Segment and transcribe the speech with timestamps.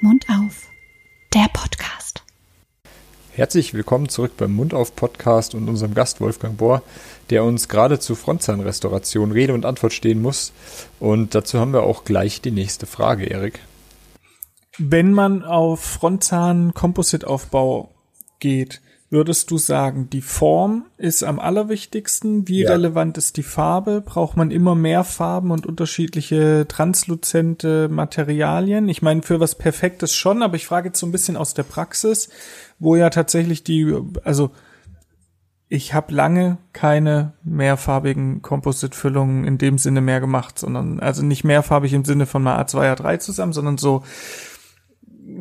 [0.00, 0.66] Mund auf,
[1.32, 2.24] der Podcast.
[3.34, 6.82] Herzlich willkommen zurück beim Mund auf Podcast und unserem Gast Wolfgang Bohr,
[7.30, 10.52] der uns gerade zu Frontzahnrestauration Rede und Antwort stehen muss.
[10.98, 13.60] Und dazu haben wir auch gleich die nächste Frage, Erik.
[14.76, 17.94] Wenn man auf Frontzahn-Composite-Aufbau
[18.40, 18.80] geht,
[19.10, 22.46] würdest du sagen, die Form ist am allerwichtigsten?
[22.46, 22.70] Wie Ja.
[22.70, 24.00] relevant ist die Farbe?
[24.00, 28.88] Braucht man immer mehr Farben und unterschiedliche transluzente Materialien?
[28.88, 31.64] Ich meine, für was Perfektes schon, aber ich frage jetzt so ein bisschen aus der
[31.64, 32.28] Praxis,
[32.78, 34.52] wo ja tatsächlich die, also
[35.68, 41.92] ich habe lange keine mehrfarbigen Composite-Füllungen in dem Sinne mehr gemacht, sondern also nicht mehrfarbig
[41.92, 44.02] im Sinne von mal A2, A3 zusammen, sondern so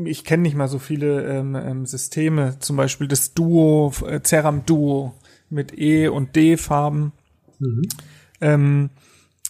[0.06, 4.66] ich kenne nicht mal so viele ähm, ähm, Systeme, zum Beispiel das Duo, äh, Ceram
[4.66, 5.14] Duo
[5.50, 7.12] mit E und D Farben.
[8.42, 8.90] Ähm,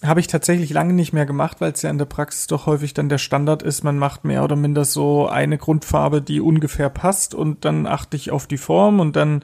[0.04, 2.94] habe ich tatsächlich lange nicht mehr gemacht, weil es ja in der Praxis doch häufig
[2.94, 3.84] dann der Standard ist.
[3.84, 8.32] Man macht mehr oder minder so eine Grundfarbe, die ungefähr passt und dann achte ich
[8.32, 9.44] auf die Form und dann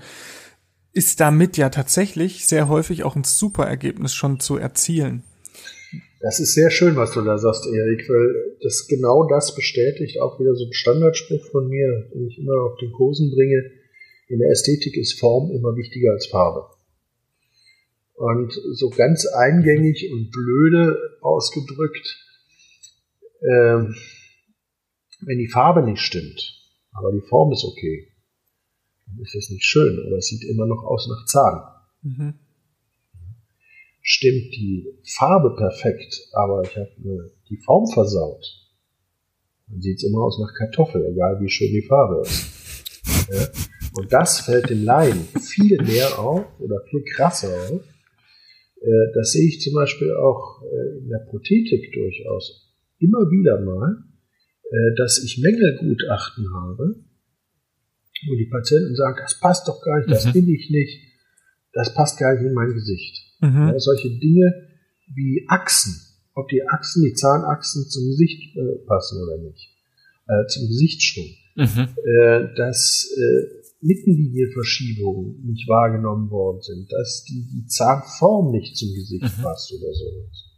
[0.93, 5.23] ist damit ja tatsächlich sehr häufig auch ein super Ergebnis schon zu erzielen.
[6.25, 10.39] Das ist sehr schön, was du da sagst, Erik, weil das genau das bestätigt auch
[10.39, 13.69] wieder so ein Standardspruch von mir, den ich immer auf den Kursen bringe.
[14.27, 16.65] In der Ästhetik ist Form immer wichtiger als Farbe.
[18.15, 22.17] Und so ganz eingängig und blöde ausgedrückt,
[23.43, 23.95] ähm,
[25.21, 26.59] wenn die Farbe nicht stimmt,
[26.91, 28.07] aber die Form ist okay,
[29.05, 32.35] dann ist das nicht schön, aber es sieht immer noch aus nach Zahn Mhm.
[34.07, 34.85] Stimmt die
[35.17, 38.45] Farbe perfekt, aber ich habe äh, die Form versaut,
[39.67, 42.45] dann sieht's immer aus nach Kartoffel, egal wie schön die Farbe ist.
[43.33, 43.47] Ja?
[43.97, 47.81] Und das fällt dem Laien viel mehr auf oder viel krasser auf.
[48.81, 54.03] Äh, Das sehe ich zum Beispiel auch äh, in der Prothetik durchaus immer wieder mal,
[54.69, 56.95] äh, dass ich Mängelgutachten habe,
[58.27, 60.33] wo die Patienten sagen, das passt doch gar nicht, das Mhm.
[60.33, 61.01] bin ich nicht,
[61.73, 63.24] das passt gar nicht in mein Gesicht.
[63.41, 63.67] Mhm.
[63.69, 64.67] Ja, solche Dinge
[65.13, 65.93] wie Achsen,
[66.33, 69.69] ob die Achsen, die Zahnachsen zum Gesicht äh, passen oder nicht,
[70.27, 71.87] äh, zum Gesichtsschwung, Mhm.
[72.03, 79.37] äh, dass äh, Mittenlinienverschiebungen nicht wahrgenommen worden sind, dass die, die Zahnform nicht zum Gesicht
[79.37, 79.41] Mhm.
[79.43, 80.51] passt oder sowas.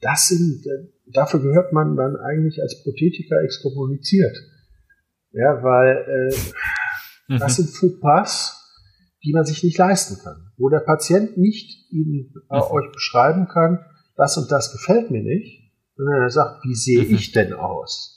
[0.00, 4.36] Das sind, äh, dafür gehört man dann eigentlich als Prothetiker exkommuniziert.
[5.32, 7.64] Ja, weil äh, das Mhm.
[7.64, 8.59] sind Fauxpas,
[9.24, 10.50] die man sich nicht leisten kann.
[10.56, 12.62] Wo der Patient nicht Ihnen äh, Mhm.
[12.70, 13.78] euch beschreiben kann,
[14.16, 17.14] das und das gefällt mir nicht, sondern er sagt, wie sehe Mhm.
[17.14, 18.16] ich denn aus?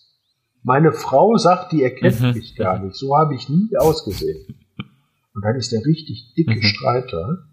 [0.64, 2.32] Meine Frau sagt, die erkennt Mhm.
[2.34, 2.96] mich gar nicht.
[2.96, 4.46] So habe ich nie ausgesehen.
[5.36, 6.62] Und dann ist der richtig dicke.
[6.64, 7.48] Streiter,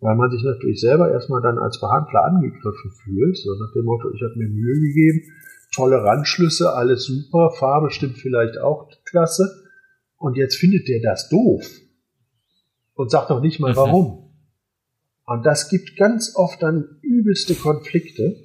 [0.00, 4.10] weil man sich natürlich selber erstmal dann als Behandler angegriffen fühlt, so nach dem Motto,
[4.12, 5.20] ich habe mir Mühe gegeben,
[5.74, 9.48] tolle Randschlüsse, alles super, Farbe stimmt vielleicht auch klasse,
[10.18, 11.64] und jetzt findet der das doof
[12.94, 13.76] und sagt noch nicht mal Mhm.
[13.76, 14.30] warum.
[15.24, 18.36] Und das gibt ganz oft dann übelste Konflikte,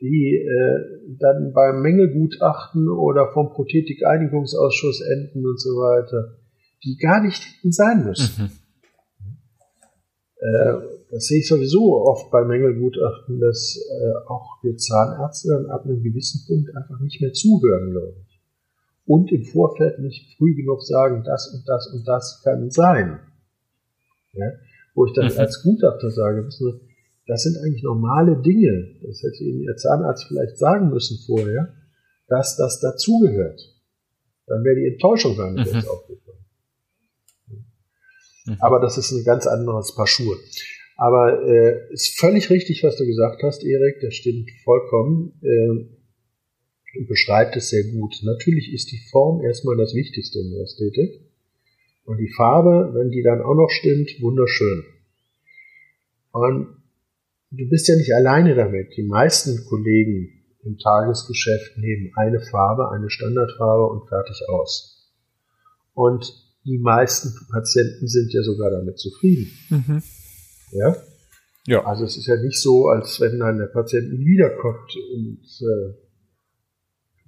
[0.00, 6.38] die äh, dann beim Mängelgutachten oder vom Prothetikeinigungsausschuss enden und so weiter,
[6.84, 8.44] die gar nicht hätten sein müssen.
[8.44, 8.50] Mhm.
[10.40, 10.72] Äh,
[11.10, 16.02] das sehe ich sowieso oft bei Mängelgutachten, dass äh, auch die Zahnärzte dann ab einem
[16.02, 18.29] gewissen Punkt einfach nicht mehr zuhören, glaube ich.
[19.14, 23.18] Und im Vorfeld nicht früh genug sagen, das und das und das kann sein.
[24.34, 24.46] Ja?
[24.94, 25.38] Wo ich dann Mhm.
[25.38, 26.80] als Gutachter sage, wissen Sie,
[27.26, 28.72] das sind eigentlich normale Dinge.
[29.02, 31.74] Das hätte Ihnen Ihr Zahnarzt vielleicht sagen müssen vorher,
[32.28, 33.60] dass das dazugehört.
[34.46, 35.88] Dann wäre die Enttäuschung gar nicht Mhm.
[35.88, 36.44] aufgekommen.
[38.46, 38.56] Mhm.
[38.60, 40.36] Aber das ist ein ganz anderes Paar Schuhe.
[40.96, 43.96] Aber äh, ist völlig richtig, was du gesagt hast, Erik.
[44.02, 45.32] Das stimmt vollkommen.
[45.40, 45.96] Und
[47.08, 48.16] beschreibt es sehr gut.
[48.22, 51.20] Natürlich ist die Form erstmal das Wichtigste in der Ästhetik.
[52.04, 54.84] Und die Farbe, wenn die dann auch noch stimmt, wunderschön.
[56.32, 56.76] Und
[57.50, 58.96] du bist ja nicht alleine damit.
[58.96, 65.08] Die meisten Kollegen im Tagesgeschäft nehmen eine Farbe, eine Standardfarbe und fertig aus.
[65.94, 66.32] Und
[66.64, 69.50] die meisten Patienten sind ja sogar damit zufrieden.
[69.70, 70.02] Mhm.
[70.72, 70.96] Ja?
[71.66, 71.84] Ja.
[71.84, 75.94] Also es ist ja nicht so, als wenn dann der Patient nie wiederkommt und äh,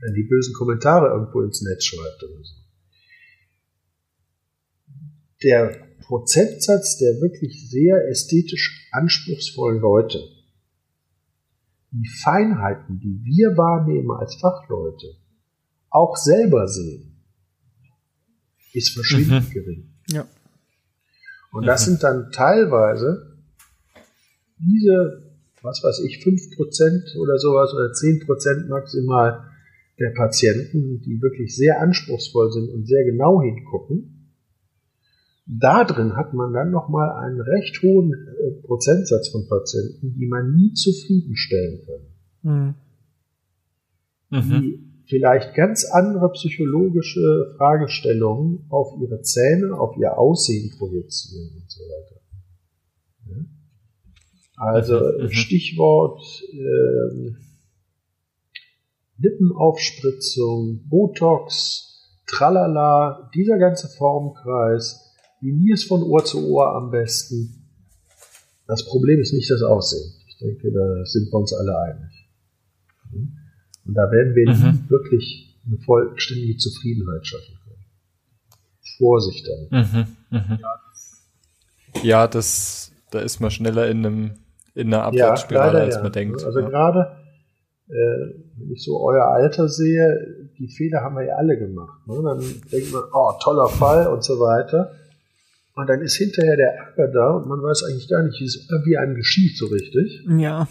[0.02, 2.54] dann die bösen Kommentare irgendwo ins Netz schreibt oder so.
[5.42, 10.18] Der Prozentsatz der wirklich sehr ästhetisch anspruchsvollen Leute,
[11.92, 15.14] die Feinheiten, die wir wahrnehmen als Fachleute,
[15.90, 17.22] auch selber sehen,
[18.72, 19.52] ist verschwindend Mhm.
[19.52, 19.94] gering.
[20.08, 20.26] Ja.
[21.52, 21.90] Und das mhm.
[21.90, 23.36] sind dann teilweise
[24.58, 29.51] diese, was weiß ich, 5% oder sowas oder 10% maximal
[29.98, 34.22] der Patienten, die wirklich sehr anspruchsvoll sind und sehr genau hingucken.
[35.46, 40.54] Da drin hat man dann nochmal einen recht hohen äh, Prozentsatz von Patienten, die man
[40.54, 42.74] nie zufriedenstellen kann.
[44.30, 44.60] Mhm.
[44.60, 51.80] Die vielleicht ganz andere psychologische Fragestellungen auf ihre Zähne, auf ihr Aussehen projizieren und so
[51.84, 52.20] weiter.
[53.28, 53.44] Ja?
[54.56, 55.24] Also mhm.
[55.24, 55.30] mhm.
[55.30, 56.22] Stichwort
[56.52, 57.34] äh,
[59.22, 65.00] Lippenaufspritzung, Botox, Tralala, dieser ganze Formkreis,
[65.40, 67.68] Veneers von Ohr zu Ohr am besten.
[68.66, 70.12] Das Problem ist nicht das Aussehen.
[70.28, 72.28] Ich denke, da sind wir uns alle einig.
[73.84, 74.88] Und da werden wir mhm.
[74.88, 77.84] wirklich eine vollständige Zufriedenheit schaffen können.
[78.98, 79.92] Vorsicht damit.
[79.92, 80.16] Mhm.
[80.30, 80.58] Mhm.
[82.02, 84.30] Ja, das, da ist man schneller in einem
[84.74, 86.10] in einer Abwärtsspirale, ja, als man ja.
[86.10, 86.44] denkt.
[86.44, 86.68] Also ja.
[86.68, 87.21] gerade
[87.92, 92.06] wenn ich so euer Alter sehe, die Fehler haben wir ja alle gemacht.
[92.06, 92.22] Ne?
[92.22, 92.40] Dann
[92.70, 94.92] denkt man, oh, toller Fall und so weiter.
[95.74, 98.68] Und dann ist hinterher der Ärger da und man weiß eigentlich gar nicht, wie es
[98.70, 100.22] irgendwie einem geschieht so richtig.
[100.28, 100.68] Ja.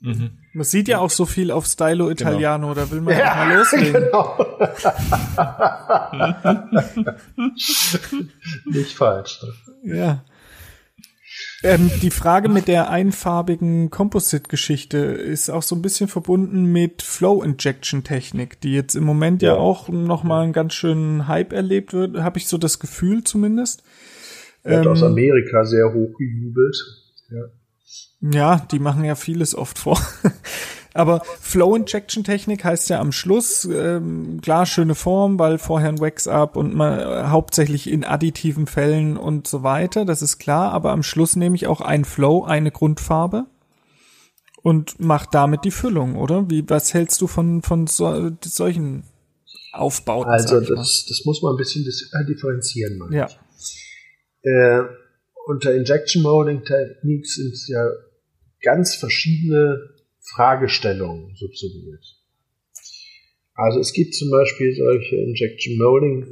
[0.00, 0.30] Mhm.
[0.54, 2.10] Man sieht ja auch so viel auf Stylo genau.
[2.10, 2.86] Italiano, genau.
[2.86, 3.92] da will man ja mal loslegen.
[4.10, 4.38] Genau.
[8.66, 9.42] Nicht falsch.
[9.82, 9.96] Ne?
[9.96, 10.24] Ja.
[11.62, 18.60] Ähm, die Frage mit der einfarbigen Composite-Geschichte ist auch so ein bisschen verbunden mit Flow-Injection-Technik,
[18.60, 22.38] die jetzt im Moment ja, ja auch nochmal einen ganz schönen Hype erlebt wird, habe
[22.38, 23.82] ich so das Gefühl zumindest.
[24.62, 26.76] Wird ähm, aus Amerika sehr hochgejubelt.
[27.30, 27.44] Ja.
[28.22, 29.98] Ja, die machen ja vieles oft vor.
[30.92, 36.00] Aber Flow Injection Technik heißt ja am Schluss, ähm, klar, schöne Form, weil vorher ein
[36.00, 40.90] Wax-Up und mal äh, hauptsächlich in additiven Fällen und so weiter, das ist klar, aber
[40.90, 43.46] am Schluss nehme ich auch ein Flow, eine Grundfarbe
[44.62, 46.50] und mach damit die Füllung, oder?
[46.50, 49.04] Wie, was hältst du von, von so, solchen
[49.72, 50.30] Aufbauten?
[50.30, 53.28] Also, das, das muss man ein bisschen äh, differenzieren, meine ja.
[54.42, 54.82] Äh,
[55.46, 57.86] unter Injection Molding Techniques sind es ja
[58.62, 59.78] ganz verschiedene
[60.34, 62.04] Fragestellungen subsumiert.
[63.54, 66.26] Also es gibt zum Beispiel solche Injection Molding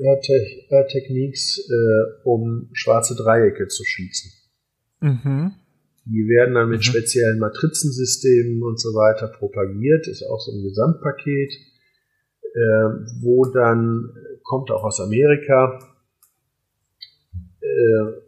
[0.90, 4.30] Techniques, äh, um schwarze Dreiecke zu schießen.
[5.00, 5.52] Mhm.
[6.06, 6.84] Die werden dann mit mhm.
[6.84, 11.52] speziellen Matrizensystemen und so weiter propagiert, ist auch so ein Gesamtpaket,
[12.54, 12.88] äh,
[13.20, 14.08] wo dann
[14.42, 15.78] kommt auch aus Amerika,
[17.60, 18.27] äh,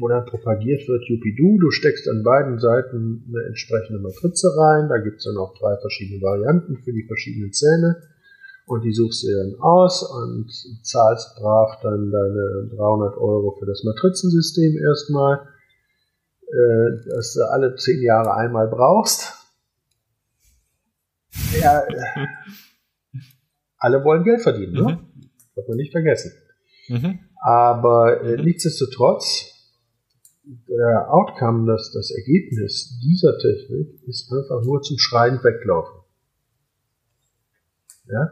[0.00, 4.98] wo dann propagiert wird, Yupidu, du steckst an beiden Seiten eine entsprechende Matrize rein, da
[4.98, 8.02] gibt's dann auch drei verschiedene Varianten für die verschiedenen Zähne
[8.66, 10.50] und die suchst du dann aus und
[10.82, 15.48] zahlst brav dann deine 300 Euro für das Matrizensystem erstmal,
[16.46, 19.34] äh, das du alle zehn Jahre einmal brauchst.
[21.60, 21.82] Ja,
[23.76, 24.82] alle wollen Geld verdienen, ne?
[24.82, 25.30] Mhm.
[25.56, 26.32] Darf man nicht vergessen.
[26.88, 27.18] Mhm.
[27.42, 29.49] Aber äh, nichtsdestotrotz
[30.80, 36.00] der Outcome, das, das Ergebnis dieser Technik ist einfach nur zum Schreien weglaufen.
[38.06, 38.30] Ja?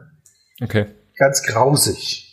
[0.63, 0.85] Okay.
[1.15, 2.25] Ganz grausig.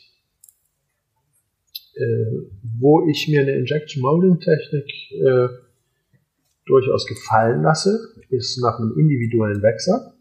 [1.95, 2.49] Äh,
[2.79, 5.49] wo ich mir eine Injection Molding Technik äh,
[6.65, 7.99] durchaus gefallen lasse,
[8.31, 10.13] ist nach einem individuellen Wechsel,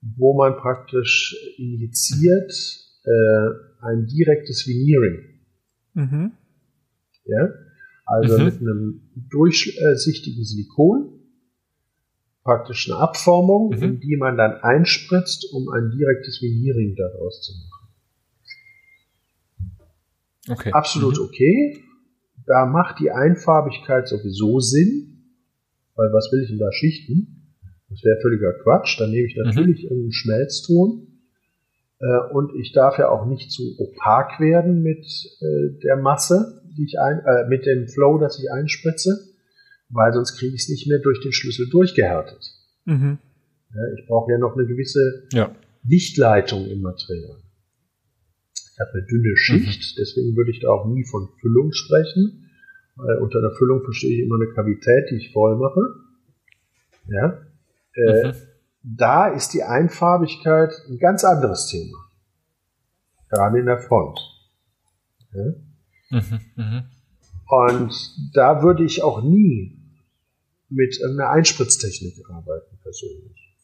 [0.00, 2.52] wo man praktisch injiziert
[3.04, 5.40] äh, ein direktes Veneering.
[5.94, 6.32] Mhm.
[7.24, 7.48] Ja?
[8.12, 8.44] Also mhm.
[8.44, 9.00] mit einem
[9.30, 11.18] durchsichtigen Silikon,
[12.44, 13.82] praktisch eine Abformung, mhm.
[13.82, 17.88] in die man dann einspritzt, um ein direktes Veneering daraus zu machen.
[20.50, 20.72] Okay.
[20.72, 21.24] Absolut mhm.
[21.24, 21.82] okay.
[22.44, 25.32] Da macht die Einfarbigkeit sowieso Sinn,
[25.94, 27.56] weil was will ich denn da schichten?
[27.88, 29.00] Das wäre völliger Quatsch.
[29.00, 29.44] Dann nehme ich mhm.
[29.44, 31.11] natürlich einen Schmelzton.
[32.02, 35.06] Äh, und ich darf ja auch nicht zu opak werden mit
[35.40, 39.18] äh, der Masse die ich ein, äh, mit dem Flow, das ich einspritze,
[39.88, 42.40] weil sonst kriege ich es nicht mehr durch den Schlüssel durchgehärtet.
[42.84, 43.18] Mhm.
[43.98, 45.54] Ich brauche ja noch eine gewisse ja.
[45.82, 47.38] Lichtleitung im Material.
[48.54, 50.00] Ich habe eine dünne Schicht, mhm.
[50.00, 52.50] deswegen würde ich da auch nie von Füllung sprechen,
[52.96, 55.80] weil unter der Füllung verstehe ich immer eine Kavität, die ich voll mache.
[57.08, 57.42] Ja.
[57.94, 58.34] Äh, mhm.
[58.82, 61.98] Da ist die Einfarbigkeit ein ganz anderes Thema.
[63.28, 64.18] Gerade in der Front.
[65.32, 65.44] Ja.
[66.10, 66.90] Mhm, mh.
[67.46, 69.78] Und da würde ich auch nie
[70.68, 73.56] mit irgendeiner Einspritztechnik arbeiten, persönlich.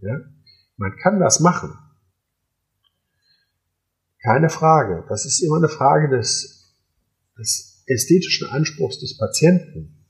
[0.00, 0.20] Ja?
[0.76, 1.72] Man kann das machen.
[4.22, 5.04] Keine Frage.
[5.08, 6.54] Das ist immer eine Frage des
[7.38, 10.06] des ästhetischen Anspruchs des Patienten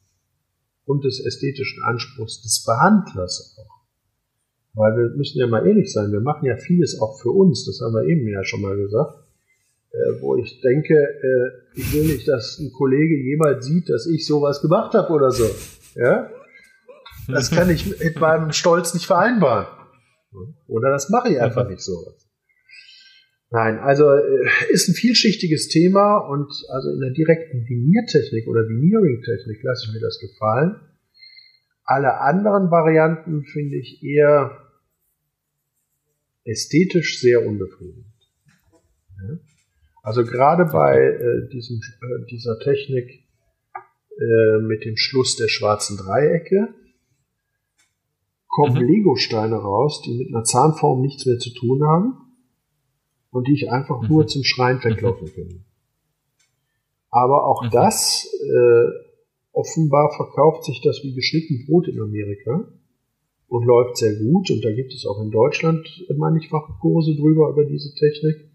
[0.84, 3.83] und des ästhetischen Anspruchs des Behandlers auch.
[4.74, 7.80] Weil wir müssen ja mal ehrlich sein, wir machen ja vieles auch für uns, das
[7.80, 9.24] haben wir eben ja schon mal gesagt,
[9.92, 14.26] äh, wo ich denke, äh, ich will nicht, dass ein Kollege jemals sieht, dass ich
[14.26, 15.48] sowas gemacht habe oder so.
[15.94, 16.28] Ja?
[17.28, 19.66] Das kann ich mit meinem Stolz nicht vereinbaren.
[20.66, 22.12] Oder das mache ich einfach nicht so.
[23.50, 29.62] Nein, also äh, ist ein vielschichtiges Thema und also in der direkten Viniertechnik oder Veneering-Technik
[29.62, 30.80] lasse ich mir das gefallen.
[31.84, 34.63] Alle anderen Varianten finde ich eher
[36.44, 38.06] ästhetisch sehr unbefriedigend.
[39.18, 39.38] Ja?
[40.02, 43.24] Also gerade bei äh, diesem, äh, dieser Technik
[44.18, 46.74] äh, mit dem Schluss der schwarzen Dreiecke
[48.48, 48.88] kommen mhm.
[48.88, 52.14] Lego-Steine raus, die mit einer Zahnform nichts mehr zu tun haben
[53.30, 54.08] und die ich einfach mhm.
[54.08, 55.64] nur zum Schreien weglaufen kann.
[57.10, 57.70] Aber auch mhm.
[57.70, 59.04] das, äh,
[59.52, 62.68] offenbar verkauft sich das wie geschnitten Brot in Amerika
[63.48, 64.50] und läuft sehr gut.
[64.50, 65.86] Und da gibt es auch in Deutschland
[66.16, 68.50] mannigfache Kurse drüber über diese Technik.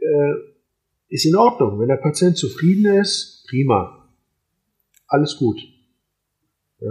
[0.00, 0.34] Äh,
[1.08, 1.78] ist in Ordnung.
[1.80, 4.08] Wenn der Patient zufrieden ist, prima.
[5.06, 5.60] Alles gut.
[6.80, 6.90] Ja?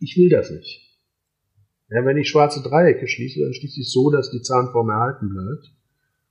[0.00, 0.80] Ich will das nicht.
[1.90, 5.72] Ja, wenn ich schwarze Dreiecke schließe, dann schließe ich so, dass die Zahnform erhalten bleibt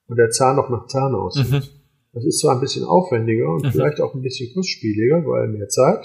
[0.07, 1.49] und der Zahn noch nach Zahn aussieht.
[1.49, 1.63] Mhm.
[2.11, 3.71] Das ist zwar ein bisschen aufwendiger und mhm.
[3.71, 6.03] vielleicht auch ein bisschen kostspieliger, weil mehr Zeit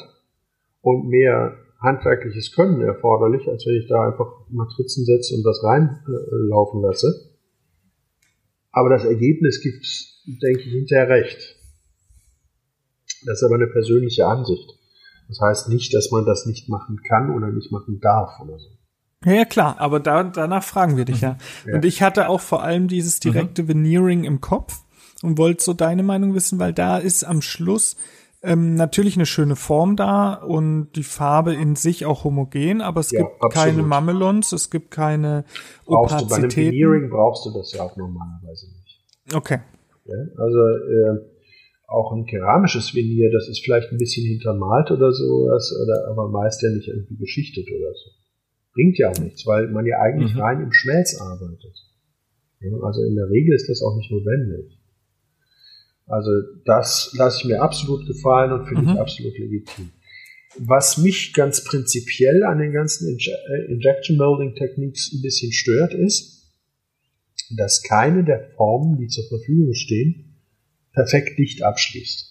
[0.81, 6.83] und mehr handwerkliches Können erforderlich, als wenn ich da einfach Matrizen setze und das reinlaufen
[6.83, 7.37] lasse.
[8.73, 9.87] Aber das Ergebnis gibt,
[10.43, 11.57] denke ich, hinterher recht.
[13.27, 14.79] Das ist aber eine persönliche Ansicht.
[15.29, 18.69] Das heißt nicht, dass man das nicht machen kann oder nicht machen darf oder so.
[19.25, 21.39] Ja, ja klar, aber da, danach fragen wir dich ja.
[21.67, 21.75] ja.
[21.75, 23.31] Und ich hatte auch vor allem dieses mhm.
[23.31, 23.69] direkte mhm.
[23.69, 24.81] Veneering im Kopf
[25.23, 27.97] und wollte so deine Meinung wissen, weil da ist am Schluss
[28.43, 33.11] ähm, natürlich eine schöne Form da und die Farbe in sich auch homogen, aber es
[33.11, 33.53] ja, gibt absolut.
[33.53, 35.45] keine Mamelons, es gibt keine
[35.85, 36.29] brauchst Opazitäten.
[36.29, 39.35] Du, bei einem Veneering brauchst du das ja auch normalerweise nicht.
[39.35, 39.59] Okay.
[40.05, 41.19] Ja, also äh,
[41.89, 46.63] auch ein keramisches Venier, das ist vielleicht ein bisschen hintermalt oder sowas, oder aber meist
[46.63, 48.11] ja nicht irgendwie geschichtet oder so
[48.79, 50.41] bringt ja auch nichts, weil man ja eigentlich mhm.
[50.41, 51.75] rein im Schmelz arbeitet.
[52.83, 54.78] Also in der Regel ist das auch nicht notwendig.
[56.09, 56.31] Also
[56.65, 58.89] das lasse ich mir absolut gefallen und finde mhm.
[58.91, 59.91] ich absolut legitim.
[60.59, 65.95] Was mich ganz prinzipiell an den ganzen Inje äh, Injection Molding Techniques ein bisschen stört,
[65.95, 66.51] ist,
[67.57, 70.43] dass keine der Formen, die zur Verfügung stehen,
[70.93, 72.25] perfekt dicht abschließt.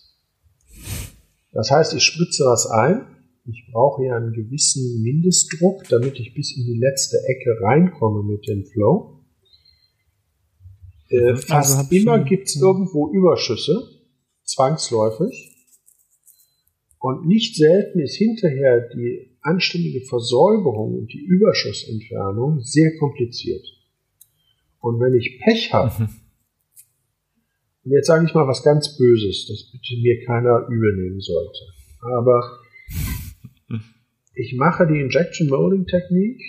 [1.53, 3.17] Das heißt, ich spritze was ein
[3.49, 8.45] ich brauche ja einen gewissen Mindestdruck, damit ich bis in die letzte Ecke reinkomme mit
[8.47, 9.16] dem Flow.
[11.09, 13.87] Äh, fast also immer gibt es irgendwo Überschüsse,
[14.43, 15.53] zwangsläufig.
[16.99, 23.65] Und nicht selten ist hinterher die anständige Versäuberung und die Überschussentfernung sehr kompliziert.
[24.79, 26.09] Und wenn ich Pech habe, mhm.
[27.85, 31.59] und jetzt sage ich mal was ganz Böses, das bitte mir keiner übel nehmen sollte,
[32.17, 32.59] aber
[34.33, 36.41] ich mache die Injection Molding Technik,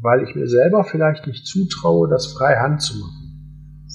[0.00, 3.17] weil ich mir selber vielleicht nicht zutraue, das frei Hand zu machen.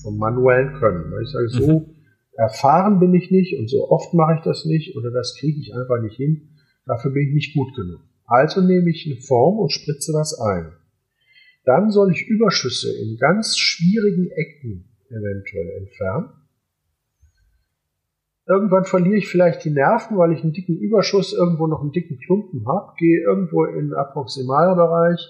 [0.04, 1.12] Vom manuellen Können.
[1.12, 1.86] Weil ich sage, so mhm.
[2.34, 5.74] erfahren bin ich nicht und so oft mache ich das nicht oder das kriege ich
[5.74, 6.50] einfach nicht hin.
[6.86, 8.02] Dafür bin ich nicht gut genug.
[8.26, 10.72] Also nehme ich eine Form und spritze das ein.
[11.66, 16.30] Dann soll ich Überschüsse in ganz schwierigen Ecken eventuell entfernen.
[18.46, 22.20] Irgendwann verliere ich vielleicht die Nerven, weil ich einen dicken Überschuss irgendwo noch einen dicken
[22.20, 25.22] Klumpen habe, gehe irgendwo in den Approximalbereich,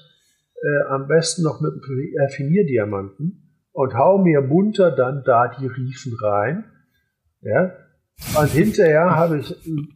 [0.63, 3.42] äh, am besten noch mit einem Affinierdiamanten
[3.73, 6.65] und hau mir munter dann da die Riefen rein.
[7.41, 7.73] Ja?
[8.39, 9.87] Und hinterher habe ich äh,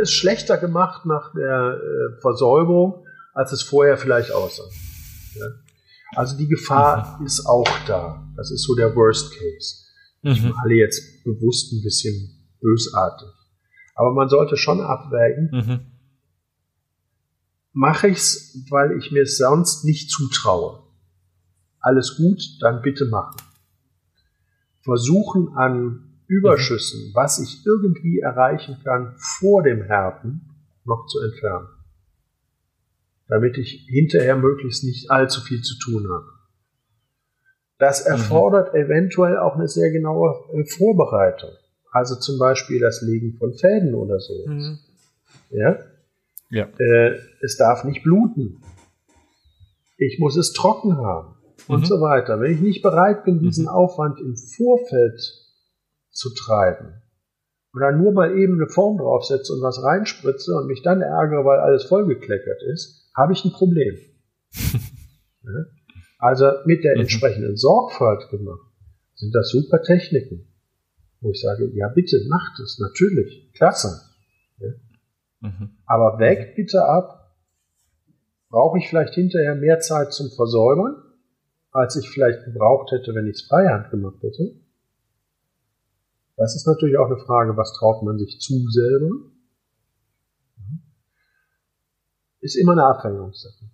[0.00, 4.68] es schlechter gemacht nach der äh, Versäuberung, als es vorher vielleicht aussah.
[5.34, 5.46] Ja?
[6.14, 7.26] Also die Gefahr mhm.
[7.26, 8.30] ist auch da.
[8.36, 9.84] Das ist so der Worst Case.
[10.22, 10.54] Ich mhm.
[10.62, 13.28] alle jetzt bewusst ein bisschen bösartig.
[13.94, 15.80] Aber man sollte schon abwägen, mhm.
[17.72, 20.83] mache ich's, weil ich mir es sonst nicht zutraue.
[21.84, 23.36] Alles gut, dann bitte machen.
[24.80, 27.14] Versuchen an Überschüssen, mhm.
[27.14, 30.48] was ich irgendwie erreichen kann, vor dem Härten
[30.86, 31.68] noch zu entfernen.
[33.28, 36.24] Damit ich hinterher möglichst nicht allzu viel zu tun habe.
[37.76, 38.12] Das mhm.
[38.12, 38.80] erfordert mhm.
[38.80, 41.50] eventuell auch eine sehr genaue äh, Vorbereitung.
[41.90, 44.32] Also zum Beispiel das Legen von Fäden oder so.
[44.46, 44.78] Mhm.
[45.50, 45.78] Ja?
[46.48, 46.66] ja.
[46.78, 48.62] Äh, es darf nicht bluten.
[49.98, 51.33] Ich muss es trocken haben.
[51.68, 51.84] Und Mhm.
[51.84, 52.40] so weiter.
[52.40, 55.20] Wenn ich nicht bereit bin, diesen Aufwand im Vorfeld
[56.10, 57.02] zu treiben
[57.72, 61.44] und dann nur mal eben eine Form draufsetze und was reinspritze und mich dann ärgere,
[61.44, 63.96] weil alles vollgekleckert ist, habe ich ein Problem.
[65.46, 65.64] Ja?
[66.18, 67.00] Also mit der Mhm.
[67.02, 68.62] entsprechenden Sorgfalt gemacht,
[69.14, 70.48] sind das super Techniken,
[71.20, 74.00] wo ich sage, ja bitte, macht es, natürlich, klasse.
[75.40, 75.76] Mhm.
[75.84, 77.36] Aber weg bitte ab.
[78.48, 80.96] Brauche ich vielleicht hinterher mehr Zeit zum Versäubern,
[81.74, 84.54] als ich vielleicht gebraucht hätte, wenn ich es freihand gemacht hätte?
[86.36, 89.10] Das ist natürlich auch eine Frage, was traut man sich zu selber?
[92.40, 93.70] Ist immer eine Abwägungssache.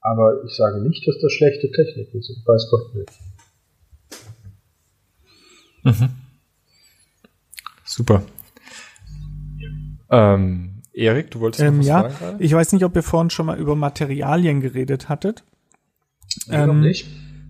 [0.00, 3.12] Aber ich sage nicht, dass das schlechte Techniken sind, weiß Gott nicht.
[5.82, 6.08] Mhm.
[7.84, 8.22] Super.
[10.10, 12.44] Ähm, Erik, du wolltest noch Ähm, was ja, fragen gerade?
[12.44, 15.44] ich weiß nicht, ob ihr vorhin schon mal über Materialien geredet hattet.
[16.50, 17.06] Ähm, nicht.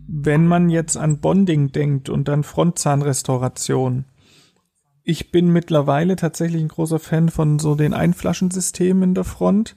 [0.09, 4.05] Wenn man jetzt an Bonding denkt und an Frontzahnrestauration,
[5.03, 9.77] ich bin mittlerweile tatsächlich ein großer Fan von so den Einflaschensystemen in der Front.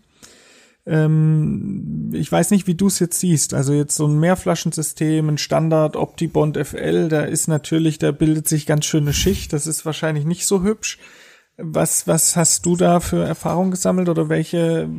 [0.86, 3.54] Ähm, ich weiß nicht, wie du es jetzt siehst.
[3.54, 8.66] Also jetzt so ein Mehrflaschensystem, ein Standard Optibond FL, da ist natürlich, da bildet sich
[8.66, 9.54] ganz schöne Schicht.
[9.54, 10.98] Das ist wahrscheinlich nicht so hübsch.
[11.62, 14.90] Was, was hast du da für Erfahrungen gesammelt oder welche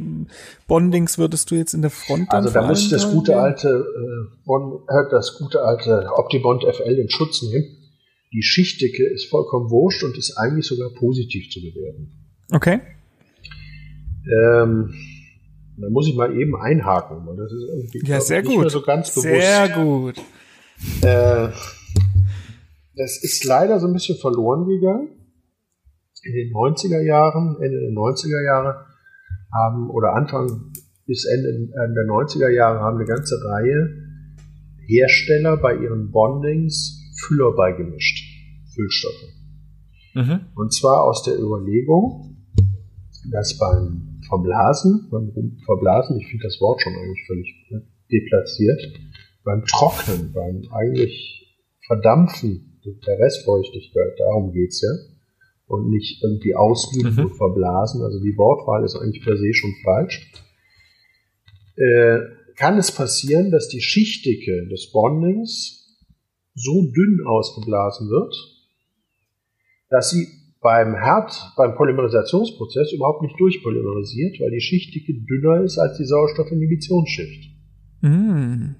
[0.66, 4.36] Bondings würdest du jetzt in der Front Also da muss ich das gute alte äh,
[4.44, 7.64] Bon, äh, das gute alte Optibond FL in Schutz nehmen.
[8.32, 12.12] Die Schichtdicke ist vollkommen wurscht und ist eigentlich sogar positiv zu bewerten.
[12.52, 12.80] Okay.
[14.26, 14.92] Ähm,
[15.78, 18.60] da muss ich mal eben einhaken, weil das ist irgendwie Ja, sehr nicht gut.
[18.60, 19.22] mehr so ganz bewusst.
[19.22, 20.18] Sehr gut.
[21.02, 21.48] Äh,
[22.96, 25.08] das ist leider so ein bisschen verloren gegangen.
[26.22, 28.86] In den 90er Jahren, Ende der 90er Jahre
[29.52, 30.72] haben, oder Anfang
[31.06, 33.88] bis Ende äh, der 90er Jahre haben eine ganze Reihe
[34.86, 38.26] Hersteller bei ihren Bondings Füller beigemischt.
[38.74, 39.28] Füllstoffe.
[40.14, 40.40] Mhm.
[40.54, 42.36] Und zwar aus der Überlegung,
[43.30, 45.32] dass beim Verblasen, beim
[45.64, 48.80] Verblasen, ich finde das Wort schon eigentlich völlig ne, deplatziert,
[49.44, 54.90] beim Trocknen, beim eigentlich Verdampfen der Restfeuchtigkeit, darum geht's ja,
[55.70, 57.24] und nicht irgendwie auslügen Mhm.
[57.26, 60.32] und verblasen, also die Wortwahl ist eigentlich per se schon falsch,
[61.76, 62.18] äh,
[62.56, 65.98] kann es passieren, dass die Schichtdicke des Bondings
[66.54, 68.34] so dünn ausgeblasen wird,
[69.88, 70.26] dass sie
[70.60, 77.54] beim Herd, beim Polymerisationsprozess überhaupt nicht durchpolymerisiert, weil die Schichtdicke dünner ist als die Sauerstoffinhibitionsschicht.
[78.02, 78.74] Mm.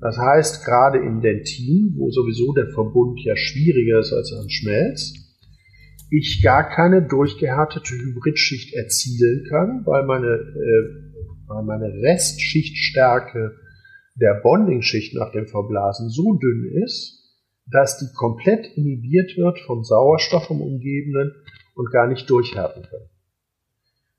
[0.00, 5.29] Das heißt, gerade im Dentin, wo sowieso der Verbund ja schwieriger ist als am Schmelz,
[6.10, 13.56] ich gar keine durchgehärtete Hybridschicht erzielen kann, weil meine, äh, weil meine Restschichtstärke
[14.16, 17.18] der Bondingschicht nach dem Verblasen so dünn ist,
[17.66, 21.32] dass die komplett inhibiert wird vom Sauerstoff im Umgebenden
[21.74, 23.08] und gar nicht durchhärten kann.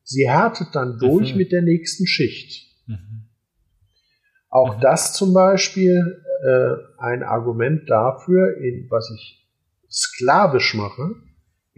[0.04, 1.38] Sie härtet dann durch Mhm.
[1.38, 2.68] mit der nächsten Schicht.
[2.88, 3.28] Mhm.
[4.50, 4.82] Auch Mhm.
[4.82, 9.48] das zum Beispiel äh, ein Argument dafür, in, was ich
[9.90, 11.16] sklavisch mache,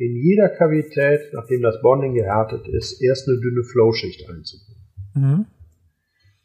[0.04, 4.84] in jeder Kavität, nachdem das Bonding gehärtet ist, erst eine dünne Flow-Schicht einzubringen.
[5.14, 5.46] Mhm.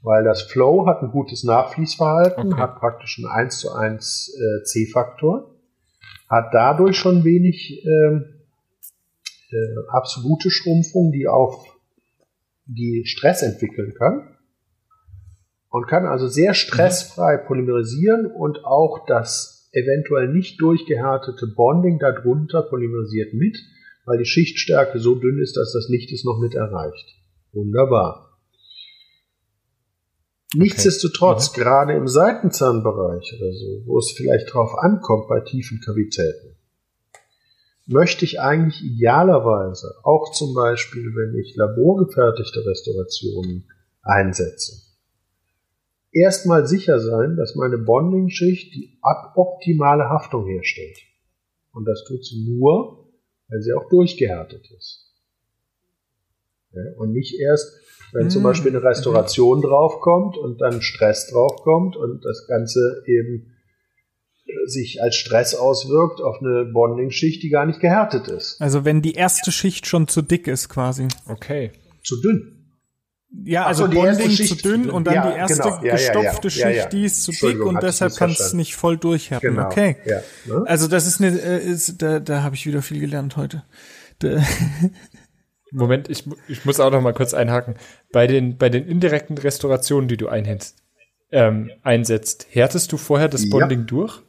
[0.02, 2.60] Weil das Flow hat ein gutes Nachfließverhalten, Okay.
[2.60, 5.54] hat praktisch einen 1 zu 1 äh, C-Faktor,
[6.28, 8.24] hat dadurch schon wenig ähm,
[9.50, 9.56] äh,
[9.88, 11.64] absolute Schrumpfung, die auf
[12.66, 14.36] die Stress entwickeln kann
[15.70, 23.34] und kann also sehr stressfrei polymerisieren und auch das eventuell nicht durchgehärtete Bonding darunter polymerisiert
[23.34, 23.58] mit,
[24.04, 27.14] weil die Schichtstärke so dünn ist, dass das Licht es noch mit erreicht.
[27.52, 28.38] Wunderbar.
[30.54, 36.56] Nichtsdestotrotz, gerade im Seitenzahnbereich oder so, wo es vielleicht drauf ankommt bei tiefen Kavitäten,
[37.84, 43.68] möchte ich eigentlich idealerweise auch zum Beispiel, wenn ich laborgefertigte Restaurationen
[44.02, 44.87] einsetze,
[46.12, 50.98] erstmal sicher sein, dass meine Bonding-Schicht die ab- optimale Haftung herstellt.
[51.72, 53.08] Und das tut sie nur,
[53.48, 55.06] weil sie auch durchgehärtet ist.
[56.72, 57.72] Ja, und nicht erst,
[58.12, 63.54] wenn zum Mm, Beispiel eine Restauration draufkommt und dann Stress draufkommt und das Ganze eben
[64.46, 68.60] äh, sich als Stress auswirkt auf eine Bonding-Schicht, die gar nicht gehärtet ist.
[68.60, 71.08] Also wenn die erste Schicht schon zu dick ist quasi.
[71.26, 71.72] Okay.
[72.02, 72.57] Zu dünn.
[73.30, 75.68] Ja, so, also die erste Bonding zu dünn und dann Ja, die erste genau.
[75.68, 75.92] Ja, ja, ja.
[75.92, 76.74] gestopfte Ja, ja.
[76.74, 79.54] Schicht, die ist zu dick und deshalb kann es nicht voll durchhärten.
[79.54, 79.66] Genau.
[79.66, 79.96] Okay.
[80.06, 80.64] Ja, ne?
[80.66, 83.64] Also das ist eine, äh, ist, da, da habe ich wieder viel gelernt heute.
[84.20, 84.42] Da,
[85.70, 87.74] Moment, ich, ich muss auch noch mal kurz einhaken.
[88.12, 90.78] Bei den, bei den indirekten Restaurationen, die du einhältst,
[91.30, 93.84] ähm, einsetzt, härtest du vorher das Bonding ja.
[93.84, 94.22] durch?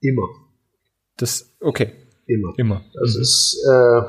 [0.00, 0.26] Immer.
[1.16, 1.92] Das, okay.
[2.26, 2.52] Immer.
[2.56, 2.84] Immer.
[3.00, 3.22] Das mhm.
[3.22, 4.00] ist, äh,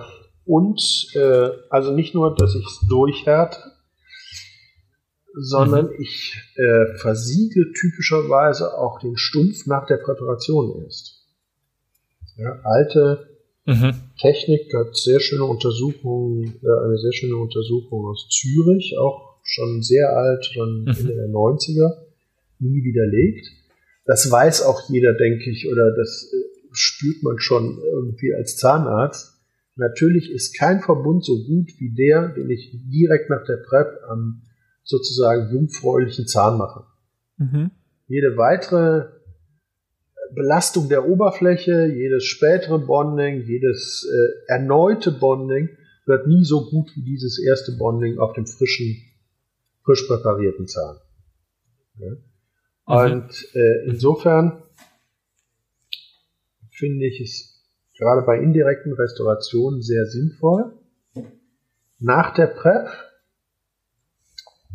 [0.46, 0.82] und,
[1.14, 3.73] äh, also nicht nur, dass ich es durchhärte,
[5.34, 6.02] sondern mhm.
[6.02, 11.24] ich äh, versiegle typischerweise auch den Stumpf nach der Präparation erst.
[12.38, 13.28] Ja, alte
[13.66, 13.94] mhm.
[14.20, 20.16] Technik hat sehr schöne Untersuchungen, äh, eine sehr schöne Untersuchung aus Zürich, auch schon sehr
[20.16, 20.88] alt, schon mhm.
[20.88, 21.92] Ende der 90er,
[22.60, 23.48] nie widerlegt.
[24.06, 26.38] Das weiß auch jeder, denke ich, oder das äh,
[26.72, 29.34] spürt man schon irgendwie als Zahnarzt.
[29.76, 34.44] Natürlich ist kein Verbund so gut wie der, den ich direkt nach der PrEP am
[34.84, 36.86] sozusagen jungfräulichen Zahn mache.
[37.38, 37.72] Mhm.
[38.08, 39.10] Jede weitere
[40.34, 45.70] Belastung der Oberfläche, jedes spätere Bonding, jedes äh, erneute Bonding
[46.06, 48.98] wird nie so gut wie dieses erste Bonding auf dem frischen,
[49.84, 50.98] frisch präparierten Zahn.
[51.98, 52.10] Ja.
[52.10, 52.18] Mhm.
[52.86, 54.64] Und äh, insofern
[56.72, 57.54] finde ich es
[57.98, 60.74] gerade bei indirekten Restaurationen sehr sinnvoll,
[62.00, 62.90] nach der PrEP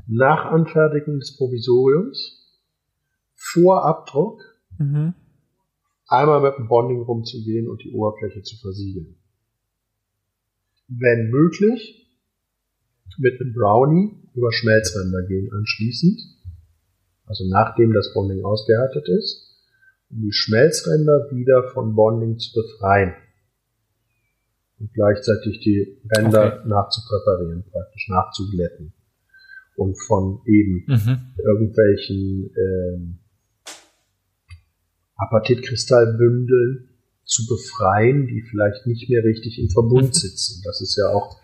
[0.09, 2.38] nach Anfertigen des Provisoriums,
[3.35, 4.42] vor Abdruck,
[4.79, 5.14] mhm.
[6.09, 9.16] einmal mit dem Bonding rumzugehen und die Oberfläche zu versiegeln.
[10.88, 12.07] Wenn möglich,
[13.18, 16.21] mit einem Brownie über Schmelzränder gehen anschließend,
[17.27, 19.44] also nachdem das Bonding ausgehärtet ist,
[20.09, 23.14] um die Schmelzränder wieder von Bonding zu befreien
[24.79, 26.68] und gleichzeitig die Ränder okay.
[26.68, 28.94] nachzupräparieren, praktisch nachzuglätten
[29.79, 31.19] und von eben mhm.
[31.38, 33.19] irgendwelchen ähm,
[35.17, 36.88] Apatitkristallbündeln
[37.25, 40.12] zu befreien, die vielleicht nicht mehr richtig im Verbund mhm.
[40.12, 40.62] sitzen.
[40.64, 41.41] Das ist ja auch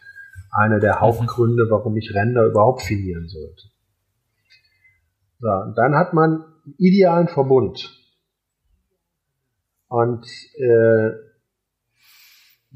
[0.51, 3.69] einer der Hauptgründe, warum ich Ränder überhaupt finieren sollte.
[5.39, 8.01] So, dann hat man einen idealen Verbund.
[9.89, 11.11] Und äh,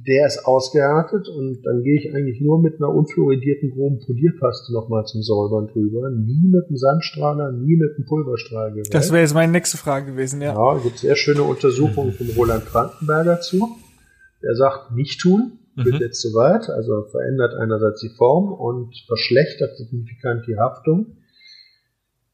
[0.06, 5.04] der ist ausgehärtet und dann gehe ich eigentlich nur mit einer unfluoridierten groben Polierpaste nochmal
[5.04, 6.10] zum Säubern drüber.
[6.10, 8.94] Nie mit einem Sandstrahler, nie mit einem Pulverstrahlgerät.
[8.94, 10.54] Das wäre jetzt meine nächste Frage gewesen, ja.
[10.54, 13.76] Ja, gibt sehr schöne Untersuchungen vom Roland Frankenberger zu.
[14.42, 16.00] Der sagt, nicht tun, wird mhm.
[16.00, 21.16] jetzt soweit, also verändert einerseits die Form und verschlechtert signifikant die Haftung.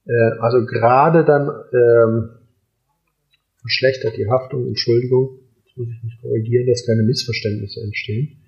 [0.06, 2.30] Äh, also gerade dann ähm,
[3.62, 5.38] verschlechtert die Haftung, Entschuldigung,
[5.76, 8.42] muss ich mich korrigieren, dass keine Missverständnisse entstehen,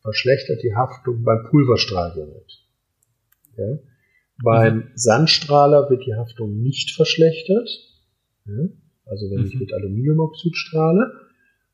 [0.00, 2.64] verschlechtert die Haftung beim Pulverstrahlgerät.
[3.56, 3.78] Ja?
[4.42, 4.90] Beim mhm.
[4.94, 7.68] Sandstrahler wird die Haftung nicht verschlechtert,
[8.46, 8.68] ja?
[9.06, 9.46] also wenn mhm.
[9.46, 11.12] ich mit Aluminiumoxid strahle,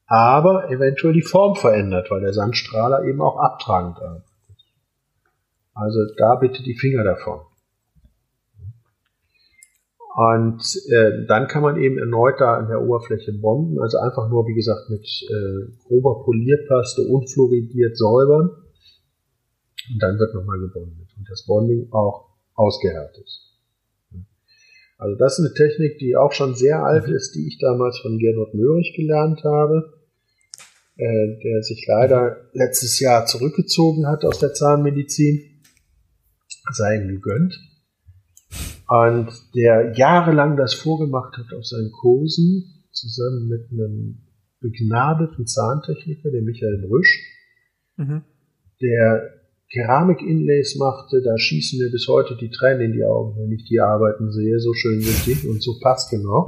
[0.07, 4.31] aber eventuell die Form verändert, weil der Sandstrahler eben auch abtragend arbeitet.
[5.75, 7.41] Also da bitte die Finger davon.
[10.15, 14.47] Und äh, dann kann man eben erneut da an der Oberfläche bonden, also einfach nur,
[14.47, 18.51] wie gesagt, mit äh, grober Polierpaste unfluoridiert säubern.
[19.93, 21.09] Und dann wird nochmal gebondet.
[21.19, 23.29] Und das Bonding auch ausgehärtet.
[24.99, 27.15] Also das ist eine Technik, die auch schon sehr alt mhm.
[27.15, 29.95] ist, die ich damals von Gernot Möhrig gelernt habe,
[30.97, 35.61] äh, der sich leider letztes Jahr zurückgezogen hat aus der Zahnmedizin.
[36.71, 37.59] Sei ihm gegönnt
[38.89, 44.19] und der jahrelang das vorgemacht hat auf seinen Kursen, zusammen mit einem
[44.61, 47.21] begnadeten Zahntechniker, dem Michael Brüsch,
[47.97, 48.23] mhm.
[48.81, 49.31] der
[49.73, 53.81] Keramik-Inlays machte, da schießen mir bis heute die Tränen in die Augen, wenn ich die
[53.81, 56.47] Arbeiten sehe, so schön sind die und so passt genau.